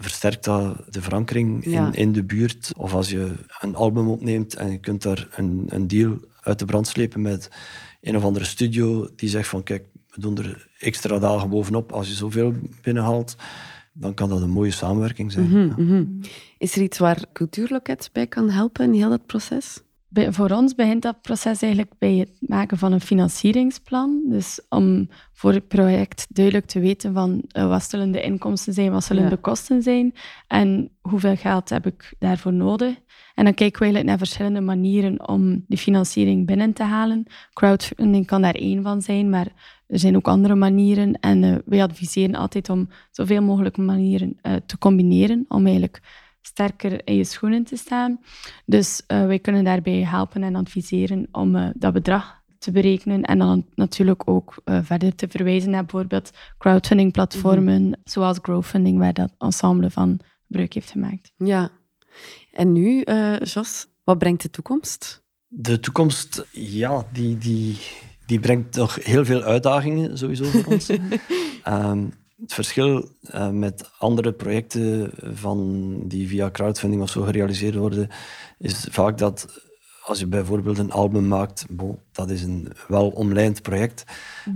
versterkt 0.00 0.44
dat 0.44 0.76
de 0.88 1.02
verankering 1.02 1.64
Ja. 1.64 1.86
in, 1.86 1.92
in 1.92 2.12
de 2.12 2.24
buurt. 2.24 2.72
Of 2.76 2.94
als 2.94 3.10
je 3.10 3.32
een 3.60 3.74
album 3.74 4.08
opneemt 4.08 4.54
en 4.54 4.70
je 4.70 4.78
kunt 4.78 5.02
daar 5.02 5.28
een, 5.30 5.64
een 5.68 5.86
deal 5.88 6.18
uit 6.46 6.58
de 6.58 6.64
brand 6.64 6.86
slepen 6.86 7.22
met 7.22 7.48
een 8.00 8.16
of 8.16 8.24
andere 8.24 8.44
studio 8.44 9.08
die 9.16 9.28
zegt 9.28 9.48
van 9.48 9.62
kijk, 9.62 9.84
we 10.10 10.20
doen 10.20 10.38
er 10.38 10.68
extra 10.78 11.18
dagen 11.18 11.48
bovenop. 11.48 11.92
Als 11.92 12.08
je 12.08 12.14
zoveel 12.14 12.54
binnenhaalt, 12.82 13.36
dan 13.92 14.14
kan 14.14 14.28
dat 14.28 14.40
een 14.40 14.50
mooie 14.50 14.70
samenwerking 14.70 15.32
zijn. 15.32 15.50
Ja. 15.50 15.74
Mhm. 15.76 16.04
Is 16.58 16.76
er 16.76 16.82
iets 16.82 16.98
waar 16.98 17.24
Cultuurloket 17.32 18.10
bij 18.12 18.26
kan 18.26 18.50
helpen 18.50 18.84
in 18.84 18.92
heel 18.92 19.10
dat 19.10 19.26
proces? 19.26 19.80
Voor 20.24 20.50
ons 20.50 20.74
begint 20.74 21.02
dat 21.02 21.20
proces 21.22 21.62
eigenlijk 21.62 21.92
bij 21.98 22.14
het 22.14 22.30
maken 22.40 22.78
van 22.78 22.92
een 22.92 23.00
financieringsplan. 23.00 24.22
Dus 24.28 24.60
om 24.68 25.08
voor 25.32 25.52
het 25.52 25.68
project 25.68 26.26
duidelijk 26.28 26.66
te 26.66 26.80
weten 26.80 27.14
van 27.14 27.42
eh, 27.48 27.68
wat 27.68 27.82
zullen 27.82 28.12
de 28.12 28.22
inkomsten 28.22 28.72
zijn, 28.72 28.92
wat 28.92 29.04
zullen 29.04 29.22
Ja. 29.22 29.28
de 29.28 29.36
kosten 29.36 29.82
zijn 29.82 30.14
en 30.46 30.90
hoeveel 31.00 31.36
geld 31.36 31.68
heb 31.68 31.86
ik 31.86 32.14
daarvoor 32.18 32.52
nodig. 32.52 32.94
En 33.34 33.44
dan 33.44 33.54
kijken 33.54 33.78
we 33.78 33.84
eigenlijk 33.84 34.04
naar 34.04 34.18
verschillende 34.26 34.60
manieren 34.60 35.28
om 35.28 35.64
die 35.68 35.78
financiering 35.78 36.46
binnen 36.46 36.72
te 36.72 36.82
halen. 36.82 37.26
Crowdfunding 37.52 38.26
kan 38.26 38.42
daar 38.42 38.54
één 38.54 38.82
van 38.82 39.02
zijn, 39.02 39.30
maar 39.30 39.46
er 39.86 39.98
zijn 39.98 40.16
ook 40.16 40.28
andere 40.28 40.54
manieren. 40.54 41.20
En 41.20 41.44
eh, 41.44 41.54
wij 41.64 41.82
adviseren 41.82 42.34
altijd 42.34 42.68
om 42.70 42.88
zoveel 43.10 43.42
mogelijk 43.42 43.76
manieren 43.76 44.38
eh, 44.42 44.54
te 44.66 44.78
combineren, 44.78 45.44
om 45.48 45.64
eigenlijk 45.66 46.00
sterker 46.46 47.00
in 47.04 47.14
je 47.14 47.24
schoenen 47.24 47.64
te 47.64 47.76
staan. 47.76 48.20
Dus 48.64 49.02
eh, 49.06 49.26
wij 49.26 49.38
kunnen 49.38 49.64
daarbij 49.64 50.04
helpen 50.04 50.42
en 50.42 50.54
adviseren 50.54 51.28
om 51.32 51.56
eh, 51.56 51.68
dat 51.74 51.92
bedrag 51.92 52.42
te 52.58 52.70
berekenen 52.70 53.22
en 53.22 53.38
dan 53.38 53.66
natuurlijk 53.74 54.28
ook 54.28 54.60
eh, 54.64 54.78
verder 54.82 55.14
te 55.14 55.28
verwijzen 55.28 55.70
naar 55.70 55.84
bijvoorbeeld 55.84 56.30
crowdfunding-platformen 56.58 58.00
zoals 58.04 58.38
Growfunding, 58.42 58.98
waar 58.98 59.12
dat 59.12 59.32
ensemble 59.38 59.90
van 59.90 60.20
gebruik 60.46 60.72
heeft 60.72 60.90
gemaakt. 60.90 61.32
Ja. 61.36 61.70
En 62.52 62.72
nu, 62.72 63.00
eh 63.00 63.40
Jos, 63.40 63.86
wat 64.04 64.18
brengt 64.18 64.42
de 64.42 64.50
toekomst? 64.50 65.24
De 65.48 65.80
toekomst, 65.80 66.46
ja, 66.52 67.06
die, 67.12 67.38
die, 67.38 67.76
die 68.26 68.40
brengt 68.40 68.76
nog 68.76 69.04
heel 69.04 69.24
veel 69.24 69.42
uitdagingen 69.42 70.18
sowieso 70.18 70.44
voor 70.44 70.72
ons. 70.72 70.90
Ehm, 71.62 72.06
het 72.40 72.54
verschil 72.54 73.08
eh, 73.20 73.50
met 73.50 73.90
andere 73.98 74.32
projecten 74.32 75.10
van, 75.22 76.00
die 76.04 76.28
via 76.28 76.50
crowdfunding 76.50 77.02
of 77.02 77.10
zo 77.10 77.22
gerealiseerd 77.22 77.74
worden, 77.74 78.08
is 78.58 78.86
vaak 78.90 79.18
dat 79.18 79.64
als 80.06 80.18
je 80.18 80.26
bijvoorbeeld 80.26 80.78
een 80.78 80.92
album 80.92 81.28
maakt, 81.28 81.66
bon, 81.70 81.98
dat 82.12 82.30
is 82.30 82.42
een 82.42 82.72
wel 82.88 83.08
omlijnd 83.08 83.62
project. 83.62 84.04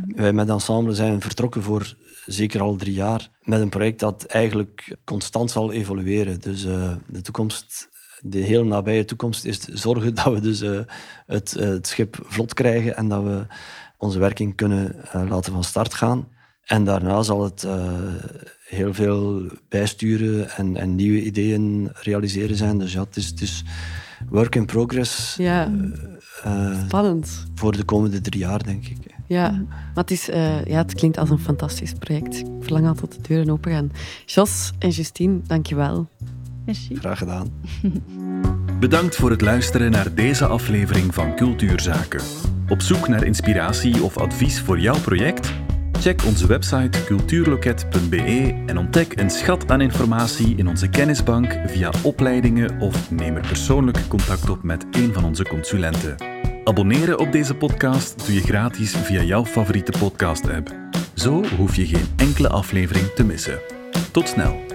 Wij 0.07 0.33
met 0.33 0.49
Ensemble 0.49 0.95
zijn 0.95 1.21
vertrokken 1.21 1.63
voor 1.63 1.95
zeker 2.27 2.61
al 2.61 2.77
drie 2.77 2.95
jaar 2.95 3.31
met 3.43 3.61
een 3.61 3.69
project 3.69 4.01
dat 4.01 4.25
eigenlijk 4.25 4.97
constant 5.05 5.51
zal 5.51 5.73
evolueren. 5.73 6.41
Dus 6.41 6.65
eh, 6.65 6.93
de 7.07 7.21
toekomst, 7.21 7.89
de 8.21 8.39
heel 8.39 8.65
nabije 8.65 9.05
toekomst, 9.05 9.45
is 9.45 9.59
zorgen 9.59 10.15
dat 10.25 10.33
we 10.35 10.41
dus 10.41 10.61
eh, 10.61 10.81
het, 11.27 11.51
het 11.51 11.87
schip 11.87 12.19
vlot 12.23 12.55
krijgen 12.55 12.97
en 12.97 13.09
dat 13.09 13.23
we 13.23 13.47
onze 13.97 14.19
werking 14.19 14.57
kunnen 14.57 14.97
laten 15.13 15.53
van 15.53 15.65
start 15.65 15.95
gaan. 15.95 16.29
En 16.71 16.85
daarna 16.85 17.23
zal 17.23 17.45
het 17.45 17.65
eh, 17.65 17.75
heel 18.69 18.95
veel 18.95 19.43
bijsturen 19.69 20.51
en, 20.51 20.77
en 20.77 20.95
nieuwe 20.95 21.23
ideeën 21.23 21.91
realiseren 22.03 22.57
zijn. 22.57 22.79
Dus 22.79 22.93
ja, 22.93 23.01
het 23.01 23.17
is, 23.17 23.27
het 23.27 23.41
is 23.41 23.65
work 24.29 24.55
in 24.55 24.67
progress 24.67 25.35
Ja, 25.37 25.73
eh, 26.43 26.81
spannend. 26.87 27.47
voor 27.55 27.77
de 27.77 27.85
komende 27.85 28.21
drie 28.21 28.41
jaar, 28.41 28.63
denk 28.63 28.87
ik. 28.87 28.97
Ja, 29.27 29.51
maar 29.51 29.95
het, 29.95 30.11
is, 30.11 30.29
eh, 30.29 30.65
ja, 30.65 30.77
het 30.77 30.95
klinkt 30.95 31.19
als 31.19 31.31
een 31.31 31.39
fantastisch 31.39 31.93
project. 31.93 32.39
Ik 32.39 32.47
verlang 32.61 32.87
al 32.87 32.95
tot 32.95 33.13
de 33.13 33.21
deuren 33.21 33.53
open 33.53 33.73
gaan. 33.73 33.93
Jos 34.27 34.73
en 34.79 34.89
Justine, 34.89 35.41
dankjewel. 35.47 36.09
Merci. 36.65 36.97
Graag 36.97 37.19
gedaan. 37.19 37.49
Bedankt 38.81 39.17
voor 39.17 39.31
het 39.31 39.41
luisteren 39.41 39.91
naar 39.91 40.15
deze 40.15 40.47
aflevering 40.47 41.15
van 41.15 41.37
Cultuurzaken. 41.37 42.21
Op 42.69 42.81
zoek 42.81 43.09
naar 43.09 43.25
inspiratie 43.25 44.03
of 44.03 44.19
advies 44.19 44.61
voor 44.61 44.79
jouw 44.79 45.01
project? 45.01 45.53
Check 46.01 46.25
onze 46.25 46.47
website 46.47 47.05
cultuurloket.be 47.05 48.63
en 48.67 48.79
ontdek 48.79 49.21
een 49.21 49.31
schat 49.31 49.71
aan 49.71 49.81
informatie 49.81 50.57
in 50.57 50.69
onze 50.69 50.89
kennisbank 50.89 51.59
via 51.67 51.93
opleidingen 52.03 52.81
of 52.81 53.11
neem 53.11 53.37
er 53.37 53.47
persoonlijk 53.47 54.09
contact 54.09 54.51
op 54.51 54.63
met 54.63 54.87
een 54.91 55.13
van 55.13 55.25
onze 55.25 55.45
consulenten. 55.45 56.17
Abonneren 56.65 57.19
op 57.19 57.33
deze 57.33 57.55
podcast 57.55 58.27
doe 58.27 58.35
je 58.35 58.41
gratis 58.41 58.97
via 58.97 59.23
jouw 59.23 59.45
favoriete 59.45 59.99
podcast-app. 59.99 60.75
Zo 61.15 61.45
hoef 61.57 61.77
je 61.77 61.87
geen 61.87 62.09
enkele 62.17 62.49
aflevering 62.49 63.07
te 63.07 63.25
missen. 63.25 63.59
Tot 64.13 64.29
snel! 64.29 64.70